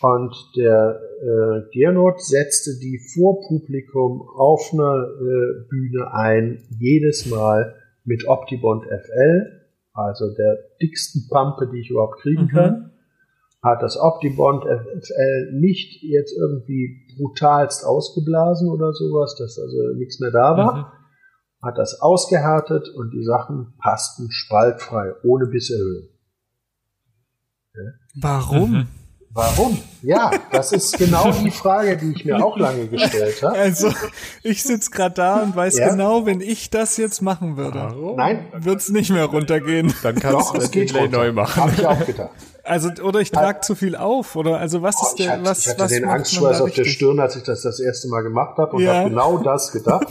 [0.00, 7.74] Und der äh, Gernot setzte die vor Publikum auf einer äh, Bühne ein, jedes Mal
[8.04, 9.63] mit Optibond FL,
[9.94, 12.48] also der dicksten Pampe, die ich überhaupt kriegen mhm.
[12.48, 12.90] kann.
[13.62, 20.32] Hat das Optibond FL nicht jetzt irgendwie brutalst ausgeblasen oder sowas, dass also nichts mehr
[20.32, 20.76] da war.
[20.76, 21.66] Mhm.
[21.66, 26.08] Hat das ausgehärtet und die Sachen passten spaltfrei, ohne Bisserhöhung.
[27.74, 27.82] Ja.
[28.16, 28.88] Warum?
[29.34, 29.76] Warum?
[30.02, 33.58] Ja, das ist genau die Frage, die ich mir auch lange gestellt habe.
[33.58, 33.92] Also,
[34.44, 35.90] ich sitze gerade da und weiß ja.
[35.90, 38.16] genau, wenn ich das jetzt machen würde, Warum?
[38.16, 39.92] Nein, wird's nicht mehr runtergehen.
[40.04, 41.64] Dann kannst du das Delay neu machen.
[41.64, 42.30] Habe ich auch gedacht.
[42.62, 45.58] Also oder ich trage zu viel auf oder also was oh, ist der hatte, was
[45.60, 48.56] ich hatte was den Angstschweiß auf der Stirn, als ich das das erste Mal gemacht
[48.56, 48.94] habe und ja.
[48.94, 50.06] habe genau das gedacht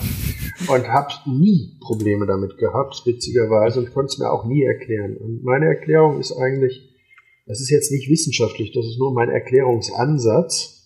[0.67, 5.17] und habe nie Probleme damit gehabt, witzigerweise und konnte es mir auch nie erklären.
[5.17, 6.92] Und meine Erklärung ist eigentlich
[7.45, 10.83] das ist jetzt nicht wissenschaftlich, das ist nur mein Erklärungsansatz,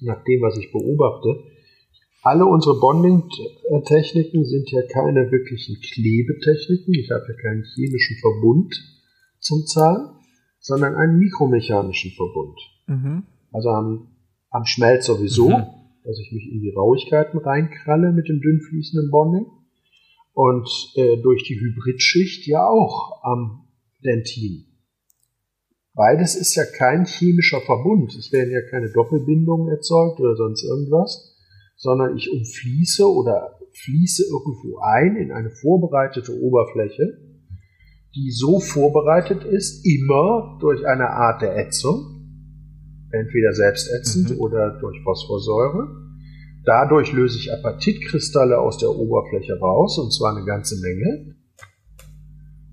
[0.00, 1.42] nach dem, was ich beobachte.
[2.22, 6.92] Alle unsere Bonding-Techniken sind ja keine wirklichen Klebetechniken.
[6.94, 8.74] Ich habe ja keinen chemischen Verbund
[9.38, 10.10] zum Zahn,
[10.58, 12.58] sondern einen mikromechanischen Verbund.
[12.88, 13.22] Mhm.
[13.52, 14.08] Also am,
[14.50, 15.66] am Schmelz sowieso, mhm.
[16.04, 19.46] dass ich mich in die Rauigkeiten reinkralle mit dem dünn fließenden Bonding.
[20.34, 23.68] Und äh, durch die Hybridschicht ja auch am
[24.04, 24.66] Dentin.
[25.96, 28.14] Beides ist ja kein chemischer Verbund.
[28.14, 31.34] Es werden ja keine Doppelbindungen erzeugt oder sonst irgendwas,
[31.76, 37.16] sondern ich umfließe oder fließe irgendwo ein in eine vorbereitete Oberfläche,
[38.14, 42.16] die so vorbereitet ist, immer durch eine Art der Ätzung,
[43.10, 44.40] entweder selbstätzend mhm.
[44.40, 45.88] oder durch Phosphorsäure.
[46.66, 51.36] Dadurch löse ich Apatitkristalle aus der Oberfläche raus, und zwar eine ganze Menge.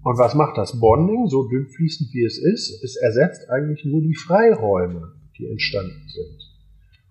[0.04, 2.84] Und was macht das Bonding, so dünn fließend wie es ist?
[2.84, 6.44] Es ersetzt eigentlich nur die Freiräume, die entstanden sind.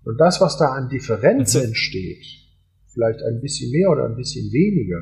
[0.05, 1.69] Und das, was da an Differenz mhm.
[1.69, 2.25] entsteht,
[2.93, 5.01] vielleicht ein bisschen mehr oder ein bisschen weniger,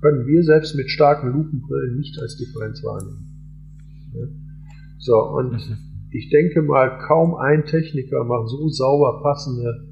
[0.00, 3.28] können wir selbst mit starken Lupenbrillen nicht als Differenz wahrnehmen.
[4.98, 5.76] So, und mhm.
[6.12, 9.88] ich denke mal, kaum ein Techniker macht so sauber passende,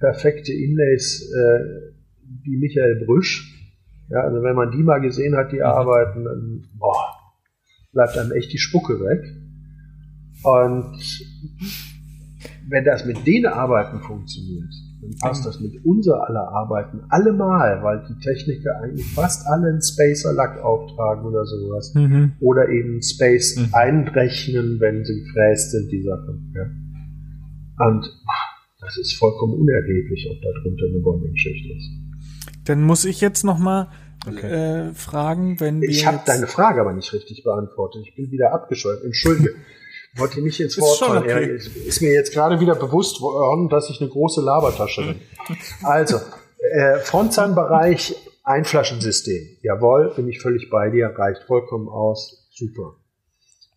[0.00, 1.92] perfekte Inlays äh,
[2.42, 3.55] wie Michael Brüsch.
[4.08, 5.62] Ja, also wenn man die mal gesehen hat, die mhm.
[5.62, 7.16] arbeiten, dann boah,
[7.92, 9.24] bleibt einem echt die Spucke weg.
[10.42, 10.96] Und
[12.68, 15.46] wenn das mit den Arbeiten funktioniert, dann passt mhm.
[15.46, 20.58] das mit unser aller Arbeiten allemal, weil die Techniker eigentlich fast alle einen Spacer Lack
[20.62, 21.92] auftragen oder sowas.
[21.94, 22.32] Mhm.
[22.40, 23.68] Oder eben Space mhm.
[23.72, 26.52] einrechnen, wenn sie gefräst sind, die Sachen.
[26.54, 27.86] Ja.
[27.86, 28.06] Und
[28.80, 31.90] das ist vollkommen unerheblich, ob da drunter eine Bonding-Schicht ist.
[32.66, 33.90] Dann muss ich jetzt noch mal
[34.26, 34.88] okay.
[34.88, 38.02] äh, fragen, wenn wir Ich habe deine Frage aber nicht richtig beantwortet.
[38.06, 39.02] Ich bin wieder abgescheuert.
[39.04, 39.54] Entschuldige.
[40.16, 41.22] wollte nicht ins Wort fallen.
[41.22, 41.54] Okay.
[41.54, 45.20] Ist, ist mir jetzt gerade wieder bewusst worden, dass ich eine große Labertasche bin.
[45.82, 46.16] Also,
[46.72, 49.58] äh, Frontzahnbereich, Einflaschensystem.
[49.62, 52.48] Jawohl, bin ich völlig bei dir, reicht vollkommen aus.
[52.50, 52.96] Super.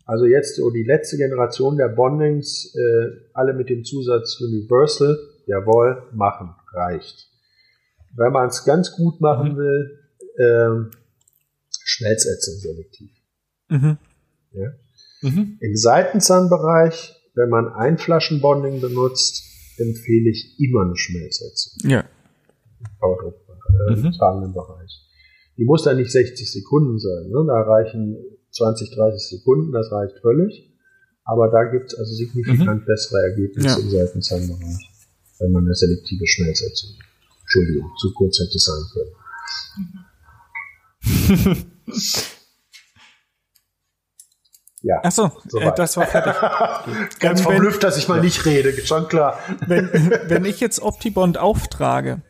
[0.05, 6.01] Also jetzt so die letzte Generation der Bondings, äh, alle mit dem Zusatz Universal, jawohl,
[6.11, 7.28] machen, reicht.
[8.15, 9.57] Wenn man es ganz gut machen mhm.
[9.57, 9.99] will,
[10.37, 10.95] äh,
[11.69, 13.11] Schmelzätzung selektiv.
[13.69, 13.97] Mhm.
[14.51, 14.71] Ja?
[15.21, 15.57] Mhm.
[15.59, 19.43] Im Seitenzahnbereich, wenn man Einflaschenbonding benutzt,
[19.77, 21.89] empfehle ich immer eine Schmelzsetzung.
[21.89, 22.05] Ja.
[23.87, 24.11] Im äh, mhm.
[24.11, 25.05] tragenden Bereich.
[25.57, 27.29] Die muss dann nicht 60 Sekunden sein.
[27.29, 27.43] Ne?
[27.47, 28.17] Da reichen
[28.51, 30.73] 20, 30 Sekunden, das reicht völlig.
[31.23, 32.85] Aber da gibt es also signifikant mhm.
[32.85, 33.77] bessere Ergebnisse ja.
[33.77, 34.89] im Seitenzahnbereich,
[35.39, 36.91] wenn man eine selektive Schmelzsetzung.
[37.49, 38.83] Entschuldigung, zu kurz hätte es sein
[41.33, 41.65] können.
[44.81, 45.01] Ja.
[45.03, 46.33] Ach so, so äh, das war fertig.
[47.19, 49.37] Ganz wenn, verblüfft, dass ich mal nicht rede, schon klar.
[49.67, 52.21] Wenn, wenn ich jetzt Optibond auftrage,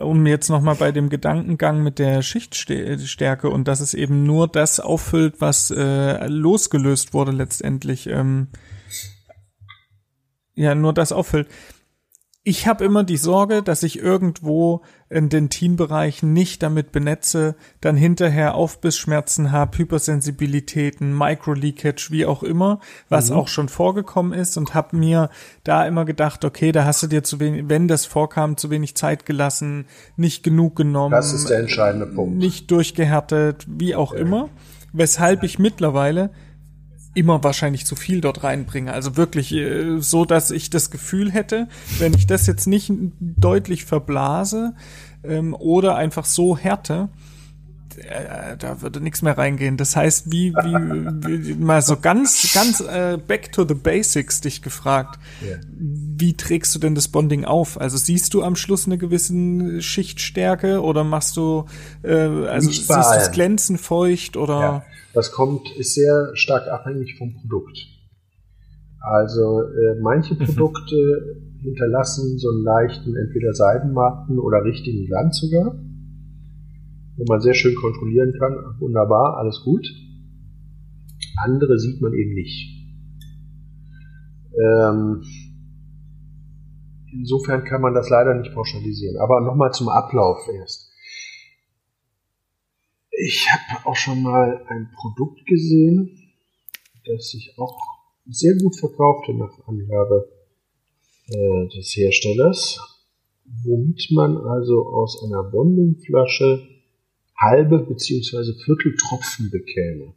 [0.00, 4.80] um jetzt nochmal bei dem Gedankengang mit der Schichtstärke und dass es eben nur das
[4.80, 8.48] auffüllt, was äh, losgelöst wurde letztendlich, ähm,
[10.56, 11.46] ja, nur das auffüllt
[12.46, 17.96] ich habe immer die Sorge, dass ich irgendwo in den Teenbereichen nicht damit benetze, dann
[17.96, 23.36] hinterher Aufbissschmerzen habe, Hypersensibilitäten, Microleakage, wie auch immer, was mhm.
[23.36, 25.30] auch schon vorgekommen ist und habe mir
[25.64, 28.94] da immer gedacht, okay, da hast du dir zu wenig, wenn das vorkam, zu wenig
[28.94, 31.12] Zeit gelassen, nicht genug genommen.
[31.12, 32.36] Das ist der entscheidende Punkt.
[32.36, 34.20] Nicht durchgehärtet, wie auch ja.
[34.20, 34.50] immer.
[34.92, 36.30] Weshalb ich mittlerweile
[37.14, 38.92] immer wahrscheinlich zu viel dort reinbringe.
[38.92, 43.84] Also wirklich äh, so, dass ich das Gefühl hätte, wenn ich das jetzt nicht deutlich
[43.84, 44.74] verblase
[45.22, 47.08] ähm, oder einfach so härte,
[47.98, 49.76] äh, da würde nichts mehr reingehen.
[49.76, 54.62] Das heißt, wie, wie, wie mal so ganz, ganz äh, back to the basics dich
[54.62, 55.18] gefragt.
[55.42, 55.60] Yeah.
[55.70, 57.80] Wie trägst du denn das Bonding auf?
[57.80, 61.66] Also siehst du am Schluss eine gewisse Schichtstärke oder machst du,
[62.02, 64.60] äh, also siehst du es glänzen feucht oder?
[64.60, 64.84] Ja.
[65.12, 67.78] Das kommt, ist sehr stark abhängig vom Produkt.
[69.00, 70.46] Also äh, manche mhm.
[70.46, 75.74] Produkte hinterlassen so einen leichten entweder Seidenmatten oder richtigen Glanz sogar,
[77.16, 79.86] wo man sehr schön kontrollieren kann, wunderbar, alles gut.
[81.42, 82.74] Andere sieht man eben nicht.
[84.60, 85.22] Ähm,
[87.12, 89.16] insofern kann man das leider nicht pauschalisieren.
[89.18, 90.92] Aber nochmal zum Ablauf erst.
[93.10, 96.10] Ich habe auch schon mal ein Produkt gesehen,
[97.06, 97.78] das sich auch
[98.26, 100.28] sehr gut verkaufte nach Angabe
[101.28, 102.80] äh, des Herstellers,
[103.64, 106.73] womit man also aus einer Bondingflasche
[107.36, 110.14] halbe beziehungsweise Vierteltropfen bekäme.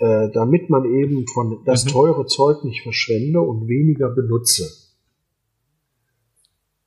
[0.00, 1.90] Äh, damit man eben von das mhm.
[1.90, 4.68] teure Zeug nicht verschwende und weniger benutze.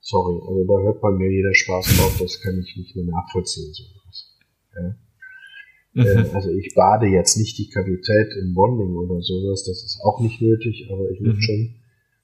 [0.01, 3.73] Sorry, also da hört bei mir jeder Spaß drauf, das kann ich nicht mehr nachvollziehen.
[3.73, 4.37] Sowas.
[4.75, 6.03] Ja.
[6.03, 10.21] Äh, also ich bade jetzt nicht die Kavität in Bonding oder sowas, das ist auch
[10.21, 11.41] nicht nötig, aber ich Mhm.
[11.41, 11.75] schon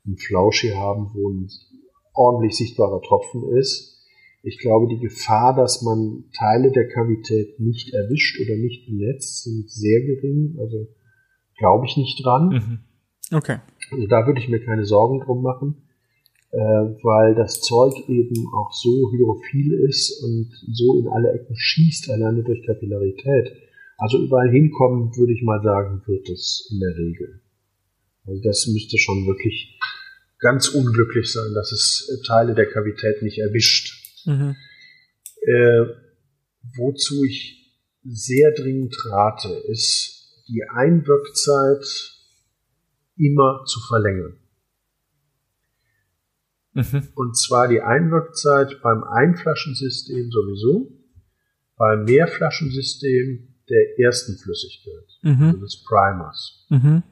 [0.06, 1.50] einen Flauschi haben, wo ein
[2.14, 3.93] ordentlich sichtbarer Tropfen ist.
[4.46, 9.72] Ich glaube, die Gefahr, dass man Teile der Kavität nicht erwischt oder nicht benetzt, sind
[9.72, 10.58] sehr gering.
[10.60, 10.90] Also
[11.58, 12.50] glaube ich nicht dran.
[12.50, 12.80] Mhm.
[13.36, 13.60] Okay.
[13.90, 15.88] Also da würde ich mir keine Sorgen drum machen,
[16.52, 22.12] äh, weil das Zeug eben auch so hydrophil ist und so in alle Ecken schießt,
[22.12, 23.54] alleine durch Kapillarität.
[23.98, 27.42] Also überall hinkommen, würde ich mal sagen, wird es in der Regel.
[28.26, 29.80] Also das müsste schon wirklich
[30.40, 33.93] ganz unglücklich sein, dass es Teile der Kavität nicht erwischt.
[34.26, 34.56] Mhm.
[35.42, 35.86] Äh,
[36.76, 37.64] wozu ich
[38.04, 41.84] sehr dringend rate, ist die Einwirkzeit
[43.18, 44.38] immer zu verlängern.
[46.74, 47.08] Mhm.
[47.16, 50.92] Und zwar die Einwirkzeit beim Einflaschensystem sowieso,
[51.78, 55.62] beim Mehrflaschensystem der ersten Flüssigkeit, also Mhm.
[55.62, 56.66] des Primers.
[56.70, 57.04] Mhm.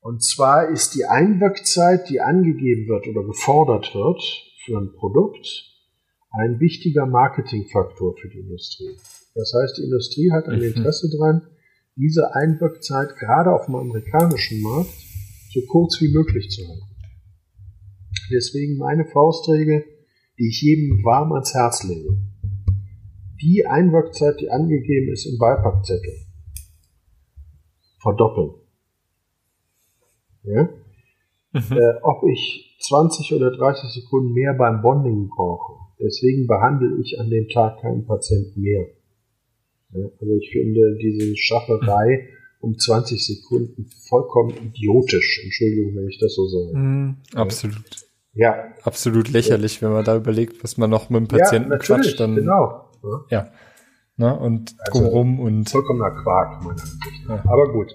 [0.00, 4.22] Und zwar ist die Einwirkzeit, die angegeben wird oder gefordert wird
[4.64, 5.46] für ein Produkt,
[6.30, 8.96] ein wichtiger Marketingfaktor für die Industrie.
[9.34, 10.64] Das heißt, die Industrie hat ein Mhm.
[10.64, 11.46] Interesse daran,
[11.96, 14.90] diese Einwirkzeit gerade auf dem amerikanischen Markt
[15.52, 16.86] so kurz wie möglich zu halten.
[18.30, 19.84] Deswegen meine Faustregel,
[20.38, 22.16] die ich jedem warm ans Herz lege.
[23.42, 26.14] Die Einwirkzeit, die angegeben ist im Beipackzettel,
[27.98, 28.54] verdoppeln.
[30.44, 30.68] Ja?
[31.52, 35.74] Äh, ob ich 20 oder 30 Sekunden mehr beim Bonding brauche.
[36.00, 38.86] Deswegen behandle ich an dem Tag keinen Patienten mehr.
[39.92, 40.06] Ja?
[40.20, 42.28] Also ich finde diese Schafferei
[42.60, 45.42] um 20 Sekunden vollkommen idiotisch.
[45.44, 46.76] Entschuldigung, wenn ich das so sage.
[46.76, 47.16] Mhm.
[47.34, 47.84] Absolut.
[48.32, 52.20] Ja, Absolut lächerlich, wenn man da überlegt, was man noch mit dem Patienten ja, quatscht,
[52.20, 52.88] dann genau.
[53.02, 53.52] Ja, ja.
[54.16, 57.44] Ne, und Also, drumherum und vollkommener Quark, meiner Ansicht nach.
[57.44, 57.50] Ja.
[57.50, 57.92] Aber gut.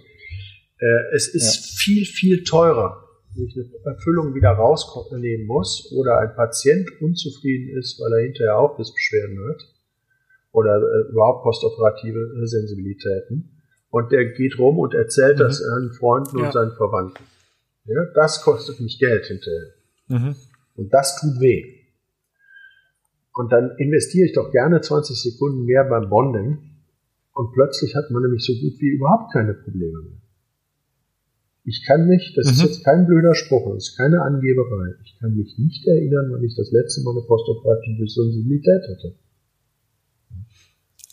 [0.79, 3.04] Äh, es ist viel, viel teurer,
[3.35, 8.57] wenn ich eine Erfüllung wieder rausnehmen muss oder ein Patient unzufrieden ist, weil er hinterher
[8.57, 9.61] auch Beschwerden hat
[10.51, 15.39] oder äh, überhaupt postoperative äh, Sensibilitäten und der geht rum und erzählt Mhm.
[15.43, 16.45] das seinen Freunden Ja.
[16.45, 17.23] und seinen Verwandten.
[17.85, 19.73] Ja, das kostet mich Geld hinterher.
[20.07, 20.35] mhm.
[20.77, 21.63] Und das tut weh.
[23.33, 26.57] Und dann investiere ich doch gerne 20 Sekunden mehr beim Bonding
[27.33, 30.21] und plötzlich hat man nämlich so gut wie überhaupt keine Probleme mehr.
[31.67, 32.65] Ich kann mich, das ist Mhm.
[32.67, 36.55] jetzt kein blöder Spruch, das ist keine Angeberei, ich kann mich nicht erinnern, wann ich
[36.55, 39.15] das letzte Mal eine postoperative Sensibilität hatte.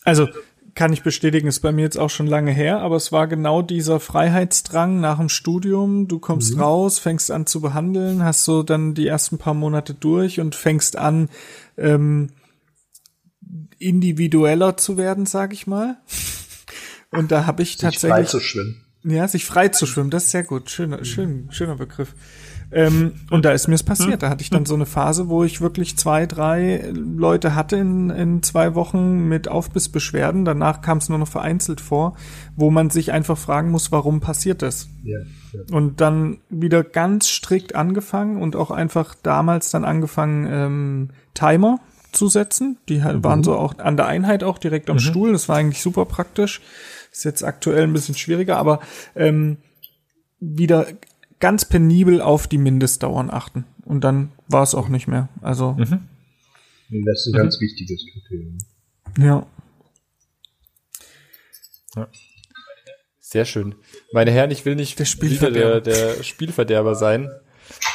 [0.05, 0.29] Also
[0.75, 3.62] kann ich bestätigen, ist bei mir jetzt auch schon lange her, aber es war genau
[3.62, 6.09] dieser Freiheitsdrang nach dem Studium.
[6.09, 10.41] Du kommst raus, fängst an zu behandeln, hast so dann die ersten paar Monate durch
[10.41, 11.29] und fängst an,
[11.77, 12.31] ähm,
[13.79, 15.99] individueller zu werden, sag ich mal.
[17.11, 18.82] Und da habe ich Sich tatsächlich zu schwimmen.
[19.05, 20.71] Ja, sich frei zu schwimmen, das ist sehr gut.
[20.71, 22.15] Schöner, schön, schöner Begriff.
[22.75, 24.23] Ähm, und da ist mir es passiert.
[24.23, 28.09] Da hatte ich dann so eine Phase, wo ich wirklich zwei, drei Leute hatte in,
[28.09, 30.47] in zwei Wochen mit Aufbissbeschwerden.
[30.47, 32.17] Danach kam es nur noch vereinzelt vor,
[32.57, 34.88] wo man sich einfach fragen muss, warum passiert das?
[35.03, 35.19] Ja,
[35.53, 35.61] ja.
[35.71, 41.79] Und dann wieder ganz strikt angefangen und auch einfach damals dann angefangen, ähm, Timer
[42.12, 42.79] zu setzen.
[42.88, 45.33] Die halt waren so auch an der Einheit auch direkt am Stuhl.
[45.33, 46.62] Das war eigentlich super praktisch.
[47.12, 48.81] Ist jetzt aktuell ein bisschen schwieriger, aber
[49.14, 49.59] ähm,
[50.40, 50.87] wieder
[51.38, 53.64] ganz penibel auf die Mindestdauern achten.
[53.85, 55.29] Und dann war es auch nicht mehr.
[55.42, 58.59] Also, Das ist ein ganz wichtiges Kriterium.
[59.18, 59.46] ja.
[63.20, 63.75] Sehr schön.
[64.12, 65.81] Meine Herren, ich will nicht Der wieder Spielverderber.
[65.81, 67.31] der, der Spielverderber sein,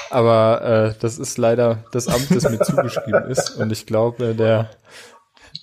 [0.09, 3.51] aber äh, das ist leider das Amt, das mir zugeschrieben ist.
[3.51, 4.71] Und ich glaube, der,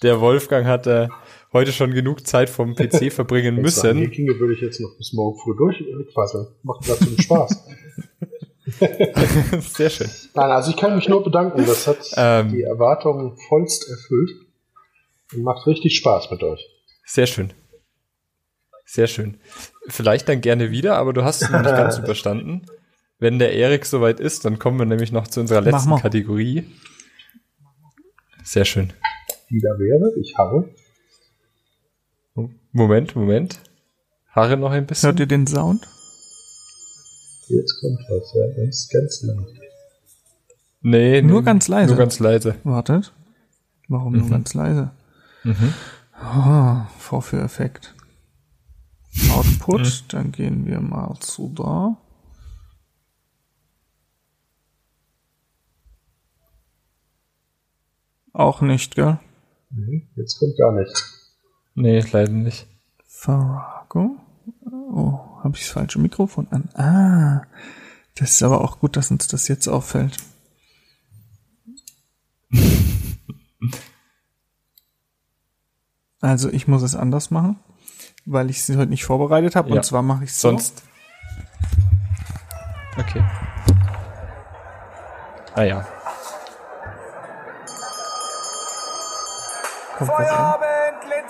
[0.02, 1.08] der Wolfgang hatte
[1.54, 4.10] heute schon genug Zeit vom PC verbringen Die müssen.
[4.10, 6.48] Kinge würde ich jetzt noch bis morgen früh durchquasseln.
[6.62, 7.64] Macht dazu einen Spaß.
[9.74, 10.10] Sehr schön.
[10.34, 11.64] Nein, also ich kann mich nur bedanken.
[11.66, 12.52] Das hat Ähm.
[12.52, 14.30] die Erwartungen vollst erfüllt
[15.34, 16.66] und macht richtig Spaß mit euch.
[17.06, 17.52] Sehr schön.
[18.86, 19.38] Sehr schön.
[19.88, 22.62] Vielleicht dann gerne wieder, aber du hast es noch nicht ganz überstanden.
[23.18, 25.96] Wenn der Erik soweit ist, dann kommen wir nämlich noch zu unserer letzten.
[25.96, 26.64] Kategorie.
[28.42, 28.92] Sehr schön.
[29.48, 30.68] Wieder wäre, ich habe.
[32.72, 33.60] Moment, Moment.
[34.30, 35.08] Haare noch ein bisschen.
[35.08, 35.86] Hört ihr den Sound?
[37.46, 39.46] Jetzt kommt was, ja, ganz, ganz lang.
[40.80, 41.88] Nee, Nur nee, ganz leise.
[41.88, 42.56] Nur ganz leise.
[42.64, 43.12] Wartet.
[43.88, 44.90] Warum nur ganz leise?
[45.44, 45.74] Mhm.
[46.12, 47.94] Ah, Vorführeffekt.
[49.30, 51.96] Output, dann gehen wir mal zu da.
[58.32, 59.20] Auch nicht, gell?
[59.70, 61.13] Nee, jetzt kommt gar nichts.
[61.74, 62.66] Nee, leider nicht.
[63.06, 64.16] Farrago.
[64.70, 66.68] Oh, habe ich das falsche Mikrofon an?
[66.74, 67.42] Ah,
[68.14, 70.16] das ist aber auch gut, dass uns das jetzt auffällt.
[76.20, 77.58] Also ich muss es anders machen,
[78.24, 79.68] weil ich es heute nicht vorbereitet habe.
[79.68, 79.76] Ja.
[79.76, 80.48] Und zwar mache ich es so.
[80.48, 80.82] Sonst.
[82.96, 83.22] Okay.
[85.54, 85.86] Ah ja.
[89.98, 90.10] Kommt.
[90.12, 90.73] Feierabend,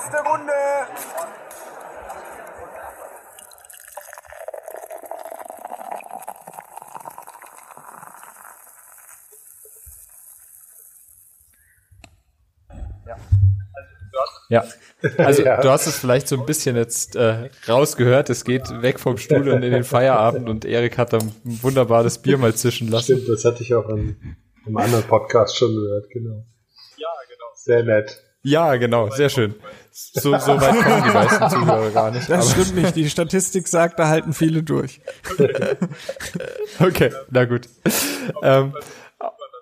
[0.05, 0.53] letzte Runde.
[14.51, 14.65] Ja.
[15.19, 15.61] Also Ja.
[15.61, 18.31] du hast es vielleicht so ein bisschen jetzt äh, rausgehört.
[18.31, 22.19] Es geht weg vom Stuhl und in den Feierabend und Erik hat dann ein wunderbares
[22.19, 23.19] Bier mal zischen lassen.
[23.19, 24.17] Stimmt, das hatte ich auch in
[24.65, 26.45] einem anderen Podcast schon gehört, genau.
[26.97, 27.47] Ja, genau.
[27.55, 28.24] Sehr nett.
[28.45, 29.55] Ja, genau, sehr schön.
[29.91, 32.29] So, so weit kommen die meisten Zuhörer gar nicht.
[32.29, 32.95] Das stimmt nicht.
[32.95, 35.01] Die Statistik sagt, da halten viele durch.
[36.79, 37.69] okay, na gut.
[38.43, 38.75] Ähm,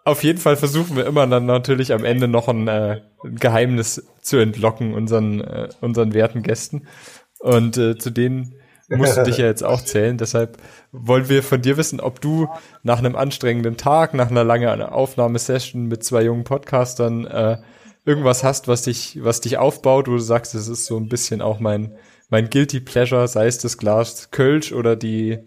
[0.05, 4.05] auf jeden Fall versuchen wir immer dann natürlich am Ende noch ein, äh, ein Geheimnis
[4.21, 6.89] zu entlocken unseren, äh, unseren werten Gästen.
[7.39, 8.57] Und äh, zu denen
[8.89, 10.19] musst du dich ja jetzt auch zählen.
[10.19, 10.59] Deshalb
[10.91, 12.49] wollen wir von dir wissen, ob du
[12.83, 17.59] nach einem anstrengenden Tag, nach einer langen Aufnahmesession mit zwei jungen Podcastern äh,
[18.05, 21.41] irgendwas hast, was dich, was dich aufbaut, wo du sagst, es ist so ein bisschen
[21.41, 21.97] auch mein,
[22.31, 25.39] mein Guilty Pleasure, sei es das Glas Kölsch oder die,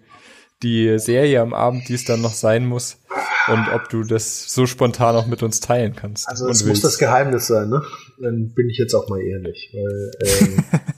[0.64, 3.00] die Serie am Abend, die es dann noch sein muss.
[3.48, 6.28] Und ob du das so spontan auch mit uns teilen kannst.
[6.28, 7.84] Also und es muss das Geheimnis sein, ne?
[8.20, 10.64] Dann bin ich jetzt auch mal ehrlich, weil ähm,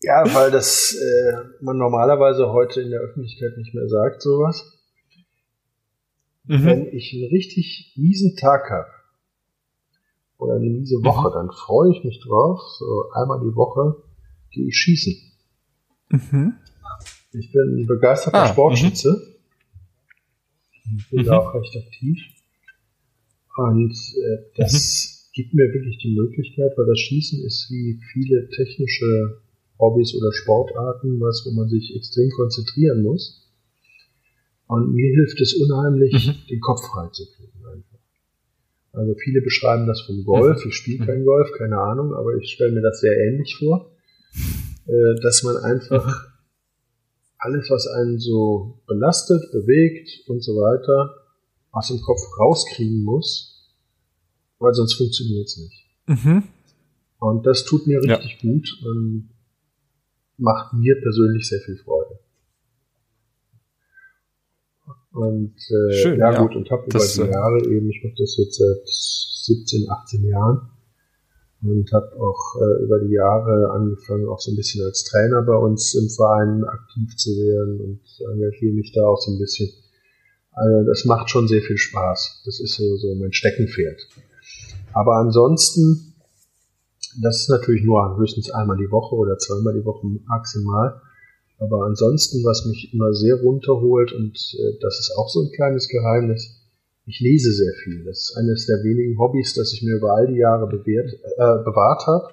[0.00, 4.75] ja, weil das äh, man normalerweise heute in der Öffentlichkeit nicht mehr sagt sowas.
[6.46, 6.64] Mhm.
[6.64, 8.88] Wenn ich einen richtig miesen Tag habe
[10.38, 12.60] oder eine miese Woche, dann freue ich mich drauf.
[12.78, 14.02] So einmal die Woche
[14.50, 15.14] gehe ich schießen.
[16.10, 16.54] Mhm.
[17.32, 19.36] Ich bin ein begeisterter Ah, Sportschütze.
[20.98, 21.24] Ich bin Mhm.
[21.26, 22.18] da auch recht aktiv.
[23.56, 29.40] Und äh, das gibt mir wirklich die Möglichkeit, weil das Schießen ist wie viele technische
[29.78, 33.45] Hobbys oder Sportarten, was, wo man sich extrem konzentrieren muss.
[34.66, 36.48] Und mir hilft es unheimlich, Mhm.
[36.48, 37.98] den Kopf frei zu kriegen einfach.
[38.92, 40.64] Also viele beschreiben das vom Golf.
[40.66, 43.92] Ich spiele kein Golf, keine Ahnung, aber ich stelle mir das sehr ähnlich vor,
[44.86, 46.32] äh, dass man einfach
[47.38, 51.14] alles, was einen so belastet, bewegt und so weiter,
[51.70, 53.70] aus dem Kopf rauskriegen muss,
[54.58, 55.86] weil sonst funktioniert es nicht.
[56.24, 56.42] Mhm.
[57.18, 58.16] Und das tut mir Ja.
[58.16, 59.28] richtig gut und
[60.38, 62.18] macht mir persönlich sehr viel Freude.
[65.16, 66.42] Und äh, Schön, ja, ja.
[66.42, 70.24] gut, und habe über die äh, Jahre eben, ich mache das jetzt seit 17, 18
[70.24, 70.68] Jahren
[71.62, 75.56] und habe auch äh, über die Jahre angefangen, auch so ein bisschen als Trainer bei
[75.56, 78.00] uns im Verein aktiv zu werden und
[78.30, 79.70] engagiere mich da auch so ein bisschen.
[80.52, 82.42] Also das macht schon sehr viel Spaß.
[82.44, 84.06] Das ist so, so mein Steckenpferd.
[84.92, 86.14] Aber ansonsten,
[87.22, 91.00] das ist natürlich nur höchstens einmal die Woche oder zweimal die Woche maximal.
[91.58, 95.88] Aber ansonsten, was mich immer sehr runterholt, und äh, das ist auch so ein kleines
[95.88, 96.62] Geheimnis,
[97.06, 98.04] ich lese sehr viel.
[98.04, 101.64] Das ist eines der wenigen Hobbys, das ich mir über all die Jahre bewährt, äh,
[101.64, 102.28] bewahrt habe.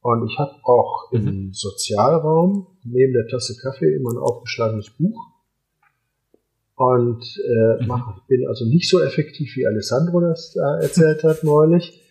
[0.00, 5.16] Und ich habe auch im Sozialraum neben der Tasse Kaffee immer ein aufgeschlagenes Buch.
[6.74, 12.01] Und äh, mach, bin also nicht so effektiv, wie Alessandro das äh, erzählt hat neulich,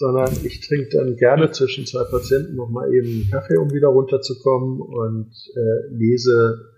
[0.00, 3.88] sondern ich trinke dann gerne zwischen zwei Patienten noch mal eben einen Kaffee, um wieder
[3.88, 6.72] runterzukommen und äh, lese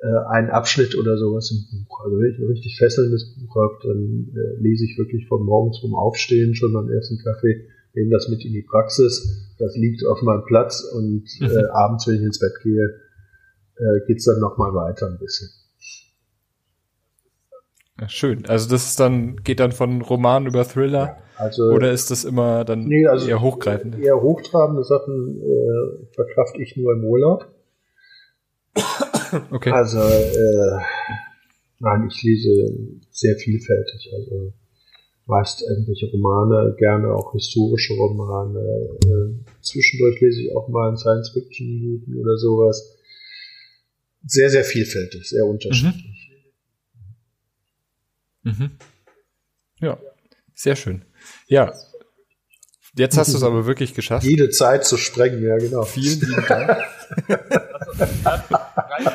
[0.00, 2.04] äh, einen Abschnitt oder sowas im Buch.
[2.04, 5.80] Also wenn ich ein richtig fesselndes Buch habe, dann äh, lese ich wirklich von morgens
[5.80, 9.52] vom Aufstehen schon beim ersten Kaffee, nehme das mit in die Praxis.
[9.58, 13.00] Das liegt auf meinem Platz und äh, abends, wenn ich ins Bett gehe,
[13.78, 15.48] äh, geht's dann noch mal weiter ein bisschen.
[18.00, 18.46] Ja, schön.
[18.46, 22.64] Also das ist dann, geht dann von Roman über Thriller Also oder ist das immer
[22.64, 23.98] dann Nee, also eher hochgreifend?
[23.98, 27.46] Eher hochtrabende Sachen äh, verkraft ich nur im Urlaub.
[29.50, 29.72] Okay.
[29.72, 30.78] Also äh,
[31.80, 32.72] nein, ich lese
[33.10, 34.08] sehr vielfältig.
[34.14, 34.52] Also
[35.26, 38.60] meist irgendwelche Romane, gerne auch historische Romane.
[38.60, 42.96] Äh, zwischendurch lese ich auch mal einen Science-Fiction-Minuten oder sowas.
[44.24, 46.04] Sehr, sehr vielfältig, sehr unterschiedlich.
[46.04, 46.15] Mhm.
[49.80, 49.98] Ja,
[50.54, 51.04] sehr schön.
[51.48, 51.72] Ja,
[52.96, 54.24] jetzt hast du es aber wirklich geschafft.
[54.26, 55.82] Jede Zeit zu sprengen, ja genau.
[55.82, 56.78] Vielen lieben Dank.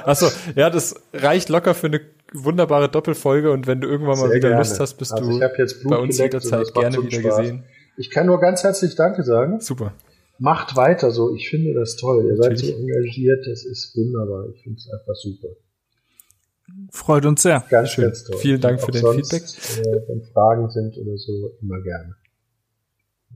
[0.05, 2.01] Achso, ja, das reicht locker für eine
[2.33, 4.61] wunderbare Doppelfolge und wenn du irgendwann mal Sehr wieder gerne.
[4.63, 6.97] Lust hast, bist Also du ich hab jetzt Blut bei uns geleckt und jederzeit gerne
[7.03, 7.37] wieder Spaß.
[7.37, 7.63] gesehen.
[7.97, 9.59] Ich kann nur ganz herzlich Danke sagen.
[9.59, 9.93] Super.
[10.39, 11.35] Macht weiter so.
[11.35, 12.25] Ich finde das toll.
[12.25, 12.75] Ihr seid Natürlich.
[12.75, 13.45] so engagiert.
[13.47, 14.47] Das ist wunderbar.
[14.55, 15.49] Ich finde es einfach super.
[16.91, 17.63] Freut uns sehr.
[17.69, 18.05] Ganz, Schön.
[18.05, 18.29] ganz.
[18.39, 19.33] Vielen Dank Und für dein sonst,
[19.79, 22.15] Äh, wenn Fragen sind oder so, immer gerne.